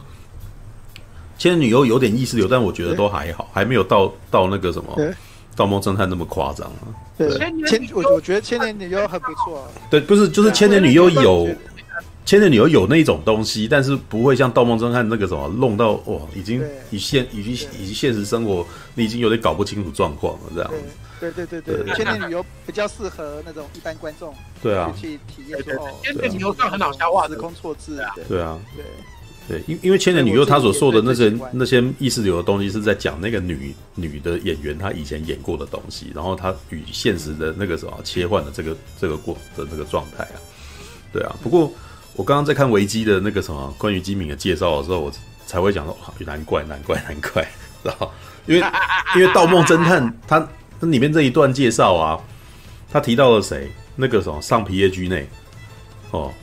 [1.37, 4.95] 千年女优》有点意识流，但我觉得都还好，还没有到到那个什么
[5.55, 6.89] 《盗梦侦探》那么夸张啊。
[7.17, 7.29] 对，
[7.67, 9.67] 千我我觉得《千年女优》很不错啊。
[9.89, 11.47] 对，不是，就是《千年女优》有。
[12.25, 16.61] 千年女优有那一种东西，但是不会像《盗梦侦探》那个什么弄到哇，已经
[16.91, 20.69] 以现已经以现实生活，你已经有点搞不清楚状况了这样。
[21.21, 28.13] 对对对对，千年女优比较适合那种一般观众对啊去体验说，千年女优算很好消化，时空错字啊。
[28.27, 28.83] 对啊，对
[29.47, 40.37] 对，因因为千年女优她所说的那些那些意识流的东西是在讲那个女女的演员她以前演过的东西，然后她与现实的那个什么切换的这个这个过的那个状态啊。
[41.11, 41.71] 对啊，不过。
[42.15, 45.13] 我刚刚在看维基的那个什么关于金敏的介绍的时候，我
[45.45, 45.95] 才会讲说，
[46.25, 47.43] 难怪难怪难怪，
[47.83, 48.11] 知道？
[48.47, 48.67] 因为
[49.15, 50.39] 因为《盗梦侦探》它
[50.81, 52.19] 它里面这一段介绍啊，
[52.91, 53.69] 他提到了谁？
[53.95, 55.29] 那个什么上皮耶居内
[56.09, 56.33] 哦，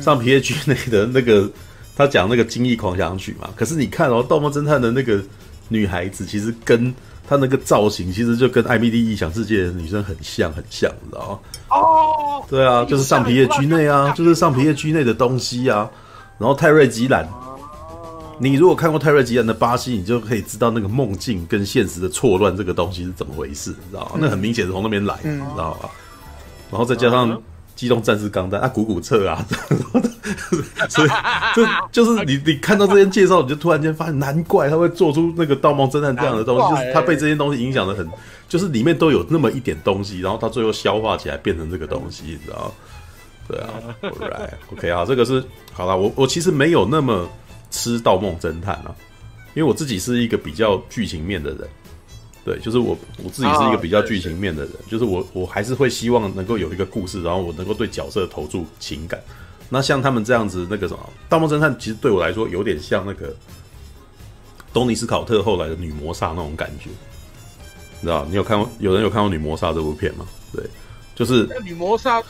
[0.00, 1.50] 上皮耶居内的那个
[1.96, 3.48] 他讲那个《惊异狂想曲》嘛。
[3.56, 5.20] 可是你看哦，《盗梦侦探》的那个
[5.68, 6.94] 女孩子其实跟
[7.28, 11.38] 她那个造型，其实就跟《艾米丽异想世界》的女生很像很像，你知道吗？
[11.70, 15.90] 哦，对啊，就是上皮叶居内啊，就是上皮叶居内的东西啊。
[16.38, 17.26] 然后泰瑞吉兰，
[18.38, 24.18] 你如果看过泰瑞吉兰的巴西，你就可以知道那个梦境跟现实的错乱这个东西是怎么回事，你知道吗？
[24.20, 25.88] 那很明显是从那边来，你知道吧？
[26.70, 27.40] 然后再加上
[27.76, 29.46] 机动战士钢弹啊，古古彻啊，
[30.88, 31.08] 所以
[31.54, 38.08] 就就是你你看到这些介绍，你就突然间发现，难怪他会做出那个《盗梦侦探》这样的东西，就是他被这些东西影响的很，
[38.48, 42.74] 就是里面都有那么一点东西，然后他最后消化起来变成这个东西，你知道？
[43.46, 43.68] 对啊
[44.02, 47.28] ，Alright，OK 啊，这个是好了，我我其实没有那么
[47.70, 48.94] 吃《盗梦侦探》啊，
[49.54, 51.60] 因为我自己是一个比较剧情面的人。
[52.46, 59.20] 对，就是我我自己是一个比较剧情面的人，哦、就是我我还是会希望能够有一个故事，然后我能够对角色投注情感。
[59.68, 63.34] 那像他们这样子，那个什么《盗梦侦探》，其实对我来说有点像那个
[64.72, 66.88] 东尼斯考特后来的女魔煞那种感觉，
[68.00, 68.24] 你知道？
[68.26, 68.70] 你有看过？
[68.78, 70.24] 有人有看过女魔煞这部片吗？
[70.52, 70.62] 对，
[71.16, 72.22] 就是女魔煞，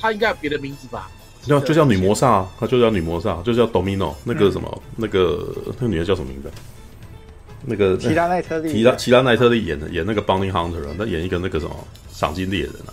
[0.00, 1.10] 她应该有别的名字吧？
[1.42, 4.14] 叫就叫女魔煞，她就叫女魔煞，就叫 Domino。
[4.24, 5.46] 那个什么，嗯、那个
[5.78, 6.50] 那个女的叫什么名字？
[7.64, 11.76] 那个提拉奈特利，奇拉奇拉奈特利演的演那个 Bounty Hunter，他演一个那个什么
[12.12, 12.92] 赏金猎人啊，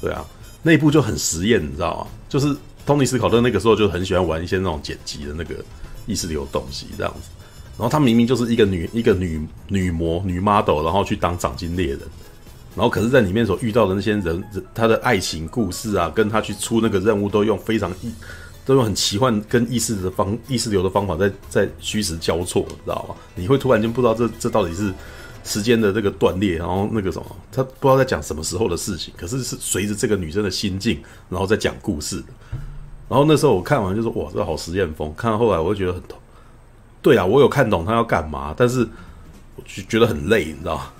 [0.00, 0.24] 对啊，
[0.62, 2.06] 那一部就很实验，你知道吗？
[2.28, 5.56] 就是托尼斯考特那个时候就很喜欢玩一些那种剪辑的那个
[6.06, 7.28] 意识流东西这样子，
[7.76, 12.00] 然后他明明就是一个女一个女女模女 model，然后去当赏金猎人，
[12.74, 18.10] 然后可是在里面所遇到的那些人人他的爱情故事啊，跟他去出那个任务都用非常一。
[18.64, 23.14] 都用很奇幻跟意识的方意识流的方法在在虚实交错，知道吗？
[23.34, 24.92] 你会突然间不知道这这到底是
[25.42, 32.22] 时间的这个断裂，然后那个什么，他不知道在讲什么时候的事情，可是是随着这个女生的心境，然后在讲故事。
[33.08, 36.16] 然后那时候我看完就说：“哇，这好实验风！”看到后来我就觉得很痛。
[37.02, 38.86] 对啊，我有看懂他要干嘛，但是
[39.56, 40.92] 我就觉得很累，你知道吗？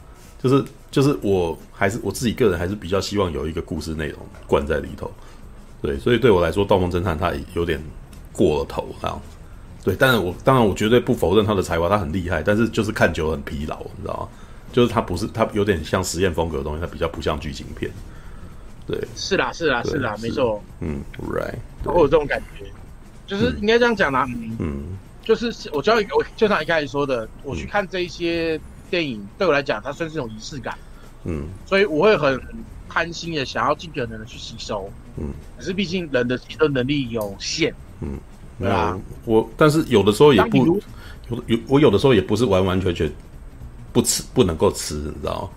[0.43, 5.09] 就是就是我还是我自己个人还是比较希望有一个故事内容灌在里头。
[5.83, 7.83] 对，所以对我来说，《盗梦侦探》他有点
[8.33, 9.21] 过了头这样。
[9.83, 12.43] 对，但是我当然我绝对不否认他的才华，他很厉害。
[12.43, 14.29] 但是就是看久了很疲劳，你知道吗？
[14.73, 17.91] 就是他不是他有点像实验风格的东西，他比较不像剧情片。
[18.87, 20.63] 对，是啦，是啦，是啦，没错。
[20.81, 21.55] 嗯，right，
[21.85, 22.67] 我有这种感觉，
[23.27, 24.27] 就是应该这样讲啦。
[24.29, 24.83] 嗯，嗯
[25.25, 28.61] 就是我就要我就像一开始说的，我去看这一些
[28.91, 30.77] 电影，对我来讲，它算是一种仪式感。
[31.25, 32.39] 嗯，所以我会很。
[32.93, 38.19] 贪心的想要尽可能的去吸收，嗯，可是毕竟人的吸收能力有限，嗯，
[38.59, 43.11] 对啊，我但是有的时候也不有有我有的时候也不是完完全全
[43.93, 45.49] 不吃不能够吃，你知道吗？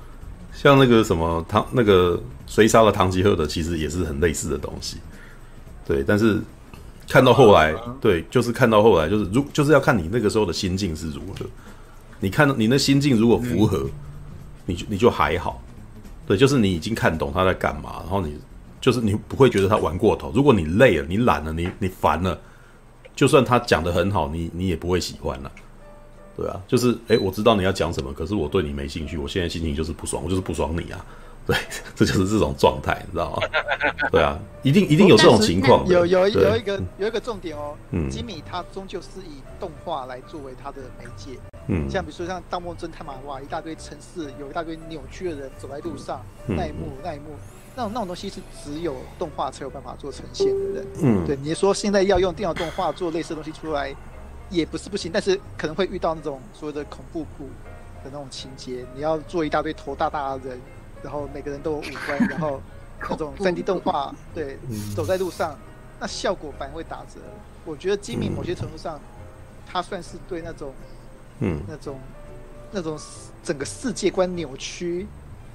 [0.53, 4.97] 像那个什么唐那个谁杀了唐吉诃德，其实也是很类似的东西，
[5.85, 6.39] 对，但是
[7.09, 11.45] 看到后来，啊、对，就是看到后来，就是如就是要看你那个时候的心境是如何，
[12.19, 13.91] 你看你那心境如果符合，嗯、
[14.67, 15.61] 你就你就还好。
[16.25, 18.39] 对，就是你已经看懂他在干嘛，然后你
[18.79, 20.31] 就是你不会觉得他玩过头。
[20.33, 22.39] 如果你累了，你懒了，你你烦了，
[23.15, 25.51] 就算他讲的很好，你你也不会喜欢了。
[26.35, 31.05] 对啊，就是诶，我知道你要讲什么，可是我对你没兴趣，我现在心情就是不爽，我就是不爽你啊。
[31.45, 31.55] 对，
[31.93, 33.47] 这就是这种状态，你知道吗？
[34.09, 35.85] 对啊，一定一定有这种情况。
[35.87, 41.37] 有有有一个有一个重点哦，嗯，吉米他终究是以动画来作为他的媒介。
[41.67, 47.35] 嗯，像比如说像《盗梦侦探》嘛，哇，一大堆城市，有一大堆扭曲的人走在路上，嗯、那一幕那一幕，
[47.73, 50.87] 那种那种东西是只有动画才有办法做呈现的人。
[51.01, 53.95] 嗯，对，你说现在要用电脑动画做类似的东西出来，
[54.49, 57.45] 也不是不行，但是可能会遇到那种所谓的恐怖谷
[58.03, 60.59] 的那种情节，你要做一大堆头大大的人，
[61.01, 62.61] 然后每个人都有五官，然后
[62.99, 64.57] 那种 3D 动画，对，
[64.93, 65.57] 走在路上，
[65.97, 67.21] 那效果反而会打折。
[67.63, 68.99] 我觉得吉米某些程度上，
[69.65, 70.73] 它算是对那种。
[71.39, 71.99] 嗯，那种
[72.71, 72.97] 那种
[73.43, 75.07] 整个世界观扭曲，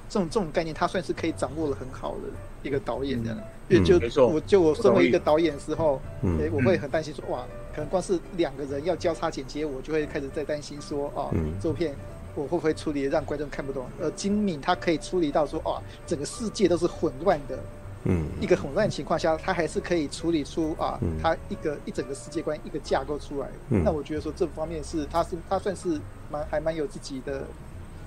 [0.09, 2.19] 这种这种概念，他算是可以掌握的很好的
[2.63, 3.35] 一个导演的。
[3.69, 11.29] 因为就我就我身为一个导演的时候，哎，我会很担心说，哇，可能光是两个人要交叉剪接，我就会开始在担心说，啊，
[11.61, 11.93] 这部片
[12.33, 13.85] 我会不会处理让观众看不懂？
[14.01, 15.77] 而金敏他可以处理到说，啊，
[16.07, 17.59] 整个世界都是混乱的。
[18.05, 23.47] 嗯，一个混乱情况下，他还是可以处理出啊，他一个一整个世界观一个架构出来。
[23.69, 25.99] 嗯，那我觉得说这方面是他是他算是
[26.31, 27.43] 蛮还蛮有自己的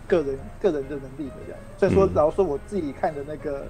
[0.07, 1.61] 个人个人的能力的这样。
[1.78, 3.61] 所以说，然后说我自己看的那个《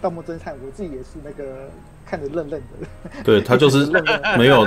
[0.00, 1.68] 盗墓侦探》，我自己也是那个。
[2.06, 3.86] 看着愣愣的，对他就是
[4.36, 4.66] 没有，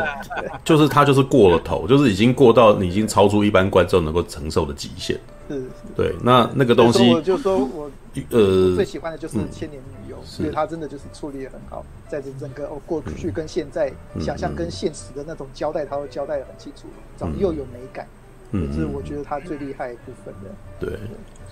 [0.63, 5.19] 就是他就是过了头，就是已经过到你已经超出一般观众能够承受的极限。
[5.49, 5.61] 是，
[5.93, 7.91] 对，那那个东西，我就说我
[8.29, 16.87] 呃最喜欢的就是《千年女优》，因为他真的就是处理得很好，在这整个哦过去跟现在想象跟现实的那种交代，他都交代的很清楚，
[17.17, 18.07] 长得又有美感，
[18.51, 20.49] 嗯，这是我觉得他最厉害的部分的。
[20.79, 20.99] 对，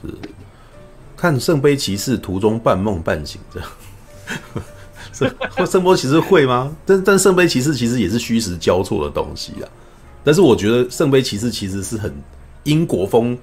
[0.02, 0.16] 是
[1.18, 3.70] 看圣杯骑士途中半梦半醒这样。
[5.68, 6.76] 圣波骑士会吗？
[6.86, 9.70] 但但圣杯骑士其实也是虚实交错的东西啊。
[10.24, 12.14] 但是我觉得圣杯骑士其实是很
[12.64, 13.38] 英国风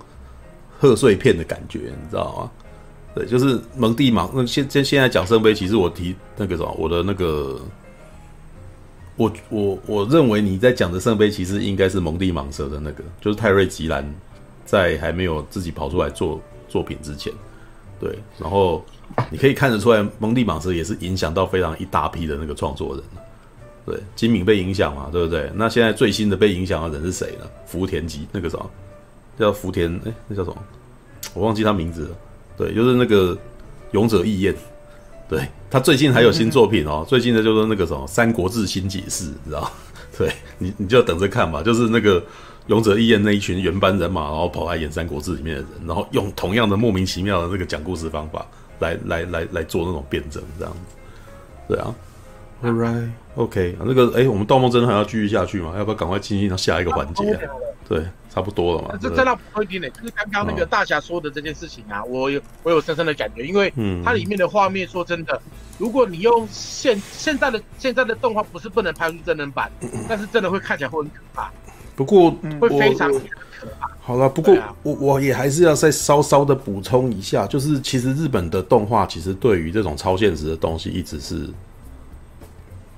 [0.79, 2.51] 贺岁片的感觉，你知道吗？
[3.19, 4.31] 对，就是蒙蒂芒。
[4.33, 7.61] 那现现现在讲圣杯骑士，我提那个什么，我的那个，
[9.17, 14.09] 我我我认为你在讲的圣杯骑士应该是蒙蒂蟒蛇的那个，就是泰瑞吉兰
[14.65, 17.33] 在还没有自己跑出来做作品之前，
[17.99, 18.85] 对，然后
[19.31, 23.03] 你可以看得出来，蒙蒂蟒蛇也是影响到非常一大批的那个创作人。
[23.85, 25.51] 对，金敏被影响嘛，对不对？
[25.57, 27.47] 那现在最新的被影响的人是谁呢？
[27.67, 28.71] 福田吉那个什么
[29.37, 29.93] 叫福田？
[30.05, 30.57] 哎，那叫什么？
[31.35, 32.11] 我忘记他名字了。
[32.59, 33.39] 对，就是那个
[33.93, 34.55] 勇者义彦。
[35.29, 39.71] 对，他最近还有新作品哦，最近的就是那个什么《三国志新解释》，你知道？
[40.19, 41.63] 对你，你就等着看吧。
[41.63, 42.23] 就是那个
[42.67, 48.45] 勇者义彦那一群原班人马，然后跑来演《三国志》里面的人，然后用同样的莫名其妙的那个讲故事方法
[48.81, 50.79] 来来来来做那种辩证，这样子。
[51.69, 51.95] 对啊。
[52.61, 55.75] All right, OK，那个，哎，我们盗梦真的还要继续下去吗？
[55.79, 57.31] 要不要赶快进行到下一个环节？
[57.35, 57.53] 啊？
[57.89, 58.03] 对，
[58.39, 58.97] 差不多了嘛。
[59.03, 63.73] 这再让补充一点点，就是刚刚那个大侠说的这件事情啊，哦、我有我有深深的感觉，因为
[64.05, 65.43] 它里面的画面，说真的，
[65.77, 69.69] 如果你用现现在的现在的动画，不是不能拍出真人版，
[70.09, 71.51] 但是真的会看起来会很可怕。
[71.97, 72.31] 不过
[72.61, 73.19] 会非常可
[73.81, 73.91] 怕。
[74.01, 81.51] 好了，不过我我也还是要再稍稍的补充一下，就是其实日本的动画其实对于这种超现实的东西，一直是。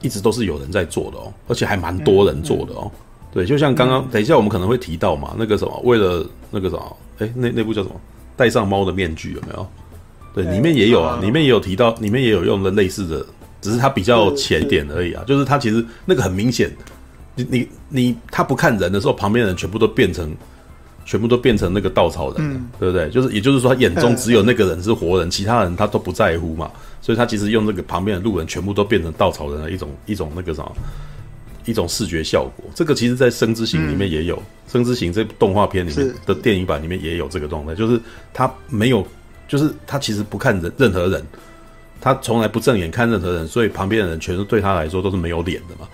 [0.03, 2.91] 一直都是有人在做的哦，而且还蛮多人做的哦。
[3.33, 7.95] 对，就像刚刚，等一下我们可能会提到嘛，那个什么，为了那个什么，哎，那那部叫什么？
[8.37, 9.67] 戴上猫的面具有没有？
[10.35, 13.25] 对，里面也有啊，里面也有提到，里面也有用的类似的，
[13.61, 15.23] 只是它比较浅一点而已啊。
[15.27, 16.71] 就是它其实那个很明显，
[17.35, 20.35] 你你你，他不看人的时候，旁边的人全部都变成，
[21.05, 23.11] 全部都变成那个稻草人，对不对？
[23.11, 26.71] 就是也就是说，他眼中只有那个人是活人，其他人他都不在乎嘛。
[27.03, 30.73] 所以他其实用这个旁边的路人全部都变成稻草人的一种一种那个什么
[31.65, 32.71] 一种视觉效果。
[32.75, 38.01] 这个其实，在《生之行》里面也有，嗯《声之行》这部动画片里面的电影版里面也有这个状态，就是
[38.33, 39.07] 他没有，
[39.49, 41.25] 就是他其实不看人任何人，
[42.01, 45.89] 他从来不正眼看任何人，所以旁边的人全都对他来说都是没有脸的嘛。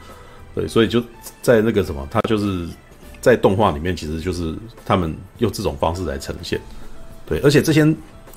[0.54, 1.02] 对，所以就
[1.42, 2.66] 在那个什么，他就是
[3.20, 4.54] 在动画里面，其实就是
[4.84, 6.60] 他们用这种方式来呈现。
[7.26, 7.82] 对，而且这些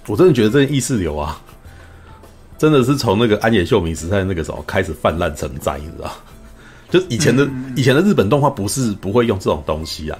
[0.07, 1.41] 我真的觉得这些意识流啊。
[2.57, 6.11] 真的是从那个安野秀明时代那个时候开始泛滥成灾，你知道？
[6.89, 10.17] 就以前的、嗯、以前的日本动画不是不会用这种东西啊。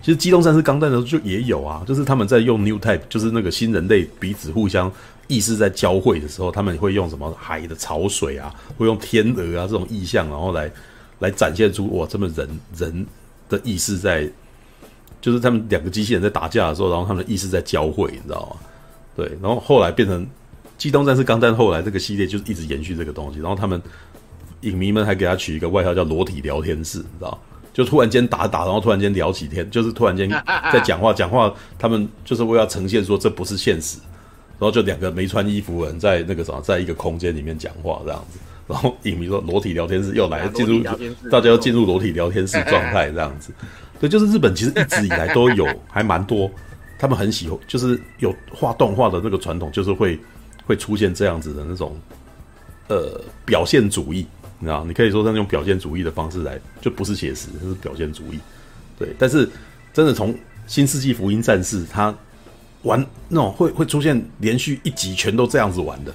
[0.00, 4.90] 其实《机动战士钢弹》的时候就也有啊，就是他们在用 New Type，就是那个新人类彼此互相
[5.26, 10.70] 意识在交汇的时候，他们会用什么海的潮水啊，会用天鹅啊这种意象，然后来
[11.18, 13.06] 来展现出哇，这么人人
[13.48, 14.28] 的意识在，
[15.20, 18.66] 就是他们两个机器人在打架的时候，然后他们的意识在交汇，你知道吗？
[19.16, 20.26] 对，然后后来变成。
[20.78, 23.82] 机动战士钢弹后来这个系列就是一直延续这个东西，然后他们
[24.62, 27.38] 影迷们还给他取一个外号叫“裸体聊天室”，你知道？
[27.72, 30.28] 就突然间打打，然后突然间聊几天，就是突然间
[30.72, 33.98] 在讲话讲话，他们就是为了呈现说这不是现实，
[34.58, 40.82] 然后就两个没穿衣服的人在那个什么，在一个空间里面讲话这样子，然后影迷说“裸体聊天室”又来进入，
[41.30, 43.52] 大家要进入裸体聊天室状态这样子，
[44.00, 46.50] 对，就是日本其实一直以来都有还蛮多，
[46.98, 50.18] 他们很喜欢，就是有画动画的那个传统，就是会。
[50.66, 51.98] 会出现这样子的那种，
[52.88, 54.26] 呃，表现主义，
[54.58, 54.84] 你知道？
[54.84, 58.38] 你可以说是用表现主义的方式来，就不是写实，是表现主义。
[58.98, 59.48] 对，但是
[59.92, 60.34] 真的从
[60.66, 62.14] 《新世纪福音战士》他
[62.82, 66.12] 玩那种会会出现连续一集全都这样子玩的，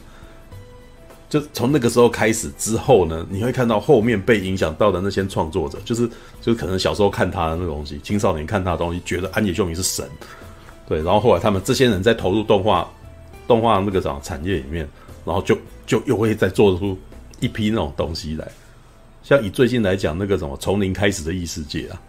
[1.29, 6.07] 就从那个时候开始之后呢，你会看到后面被影响到的那些创作者，就是
[6.41, 10.07] 就是可能小时候看他的那东西，青少年看他的东西，觉得安野秀明是神，
[10.87, 12.89] 对，然后后来他们这些人在投入动画。
[13.45, 14.87] 动画那个什么产业里面，
[15.25, 16.97] 然后就就又会再做出
[17.43, 18.49] 一批那种东西来，
[19.21, 22.01] 像以最近来讲那个什么从零开始的异世界啊，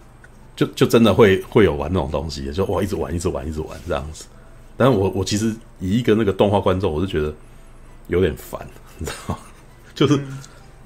[0.55, 4.27] 就就真的会会有玩那种东西，就哇一直玩一直玩一直玩这样子。
[4.77, 7.35] 但是我我其实以一个那个动画观众，我是觉得
[8.07, 8.65] 有点烦，
[8.99, 9.41] 你知道吗？
[9.93, 10.17] 就是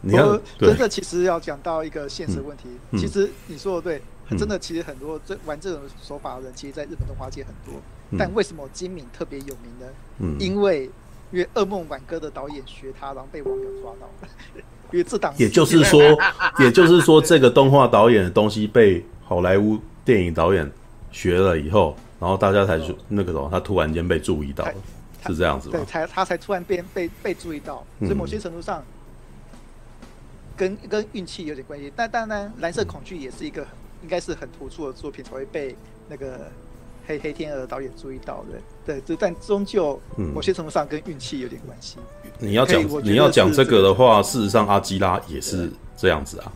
[0.01, 7.79] 你要，真的其实要讲到一个现实问题，嗯、其实你说的对，嗯、真的其实很多这玩这种手法的人，其实在日本动画界很多。
[8.19, 9.87] 但为什么金敏特别有名呢？
[10.19, 10.89] 嗯，因为
[11.31, 14.63] 因为《噩梦挽歌》的导演学他，然后被网友抓到了。
[14.91, 16.01] 因为这档，也就是说，
[16.59, 20.71] 也就是说，这个动画导演的东西被好莱坞电影导演
[21.13, 24.75] 学了以后，然后大家才说那个什么，他突然间被注意到了，
[25.27, 25.77] 是这样子吗？
[25.77, 28.83] 对，才他才突然变被被注意到，所以某些程度上
[30.57, 31.93] 跟跟运气有点关系。
[31.95, 33.67] 但当然，《蓝色恐惧》也是一个
[34.03, 35.77] 应该是很突出的作品，才会被
[36.09, 36.51] 那个。
[37.09, 41.97] 黑黑天鹅导演注意到的，对，这但终究某些程度上跟运气有点关系。
[42.39, 46.53] 你要讲你要讲这个的话，事实上阿基拉也是这样子啊，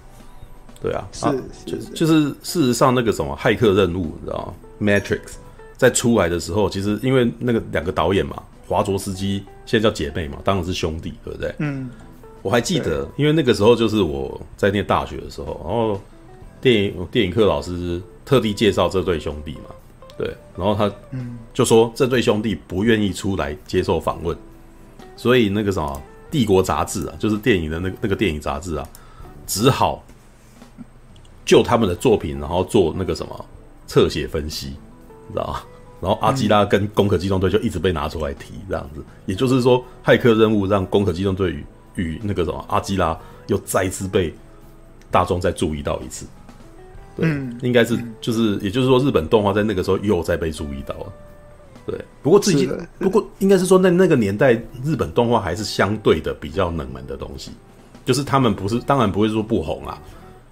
[0.80, 1.26] 对啊，是
[1.64, 5.20] 就就是事实上那个什么骇客任务，你知道吗？Matrix
[5.78, 11.54] 在出来的时候，其实因为那个两个导演嘛，华卓斯基现在叫姐妹嘛，当然是兄弟，对不对？
[11.58, 11.88] 嗯，
[12.42, 16.00] 我还记得，因为那个时候就是我在念大学的时候，然后
[16.60, 19.74] 电影电影课老师特地介绍这对兄弟嘛，
[20.18, 20.90] 对，然后他
[21.54, 24.36] 就说这对兄弟不愿意出来接受访问，
[25.16, 28.86] 所以那个什么帝国杂志啊，就是电影的那个那个电影杂志啊，
[29.46, 30.04] 只好
[31.44, 33.44] 就他们的作品，然后做那个什么
[33.86, 34.68] 侧写分析，
[35.28, 35.62] 你知道吗？
[36.00, 44.34] 然后阿基拉跟攻壳机动队就一直被拿出来提，这样子，也就是说，骇客任务让攻壳机动队与与那个什么阿基拉又再次被
[45.12, 46.26] 大众再注意到一次。
[47.22, 51.12] 对，嗯、应该是就是，也就是说，日本动画在那个时候又在被注意到了。
[51.86, 54.52] 对，不过最近，不过应该是说，在那个年代，
[54.84, 57.50] 日本动画还是相对的比较冷门的东西，
[58.04, 60.00] 就是他们不是，当然不会说不红啊，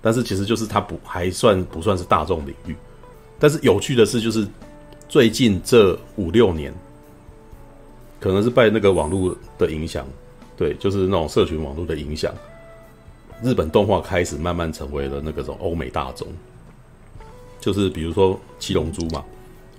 [0.01, 2.75] 但是其实就是它不还算不算是大众领域。
[3.39, 4.47] 但是有趣的是，就是。
[5.09, 6.73] 最近这五六年，
[8.21, 10.07] 可能是拜那个网络的影响，
[10.57, 12.33] 对，就是那种社群网络的影响，
[13.43, 16.29] 日本动画开始慢慢成为了那个种欧美大众，
[17.61, 19.25] 就是比如说《七龙珠》嘛，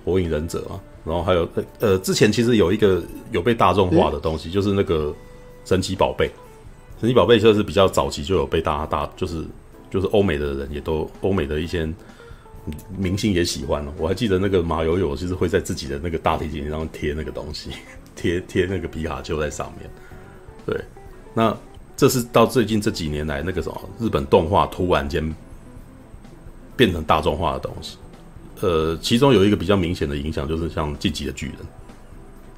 [0.04, 1.48] 《火影忍者》嘛，然后还有
[1.80, 5.14] 呃，之前其实有一个有被大众化的东西，就是那个
[5.64, 6.30] 神奇宝贝，
[7.00, 9.44] 神奇宝贝就是比较早期就有被大家大，就是
[9.90, 11.88] 就是欧美的人也都欧美的一些。
[12.96, 17.70] 明星也喜欢了，我还记得那个马友友，就是会在自己的那个大提琴上贴那个东西，
[18.14, 19.90] 贴贴那个皮卡丘在上面。
[20.64, 20.80] 对，
[21.34, 21.56] 那
[21.96, 25.34] 这是到最近这几年来那个什么日本动画突然间
[26.82, 27.96] 变成大众化的东西。
[28.60, 31.54] 呃，其中有一个比较明显的影响，就是像《进击的巨人》，《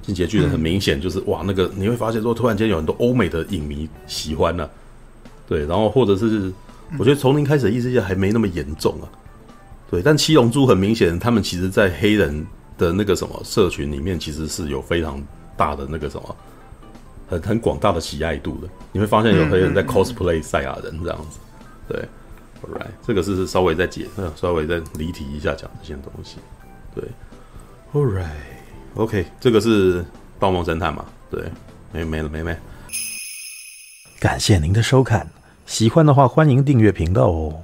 [0.01, 4.71] 进击的巨人》很明显就是、嗯、哇，那个你会发现说，突然间有很多欧美的影迷喜欢了、啊。
[5.47, 6.51] 对，然后或者是
[6.99, 9.05] 我觉得从零开始的异世界还没那么严重啊。
[9.91, 12.47] 对，但七龙珠很明显，他们其实，在黑人
[12.79, 15.23] 的那个什么社群里面，其实是有非常
[15.55, 16.37] 大的那个什么，
[17.29, 18.69] 很很广大的喜爱度的。
[18.91, 21.39] 你会发现有黑人在 cosplay 赛亚人这样子。
[21.87, 22.03] 对
[22.65, 24.07] ，Alright，这个是稍微再解，
[24.37, 26.37] 稍微再离题一下讲这些东西。
[26.95, 27.05] 对
[27.93, 30.03] ，All right，OK，这个是
[30.39, 31.05] 《盗梦侦探》嘛？
[31.31, 31.45] 对，
[31.93, 32.57] 没没了没没。
[34.21, 35.29] 感谢您的收看，
[35.67, 37.61] 喜欢的话欢迎订阅频道哦。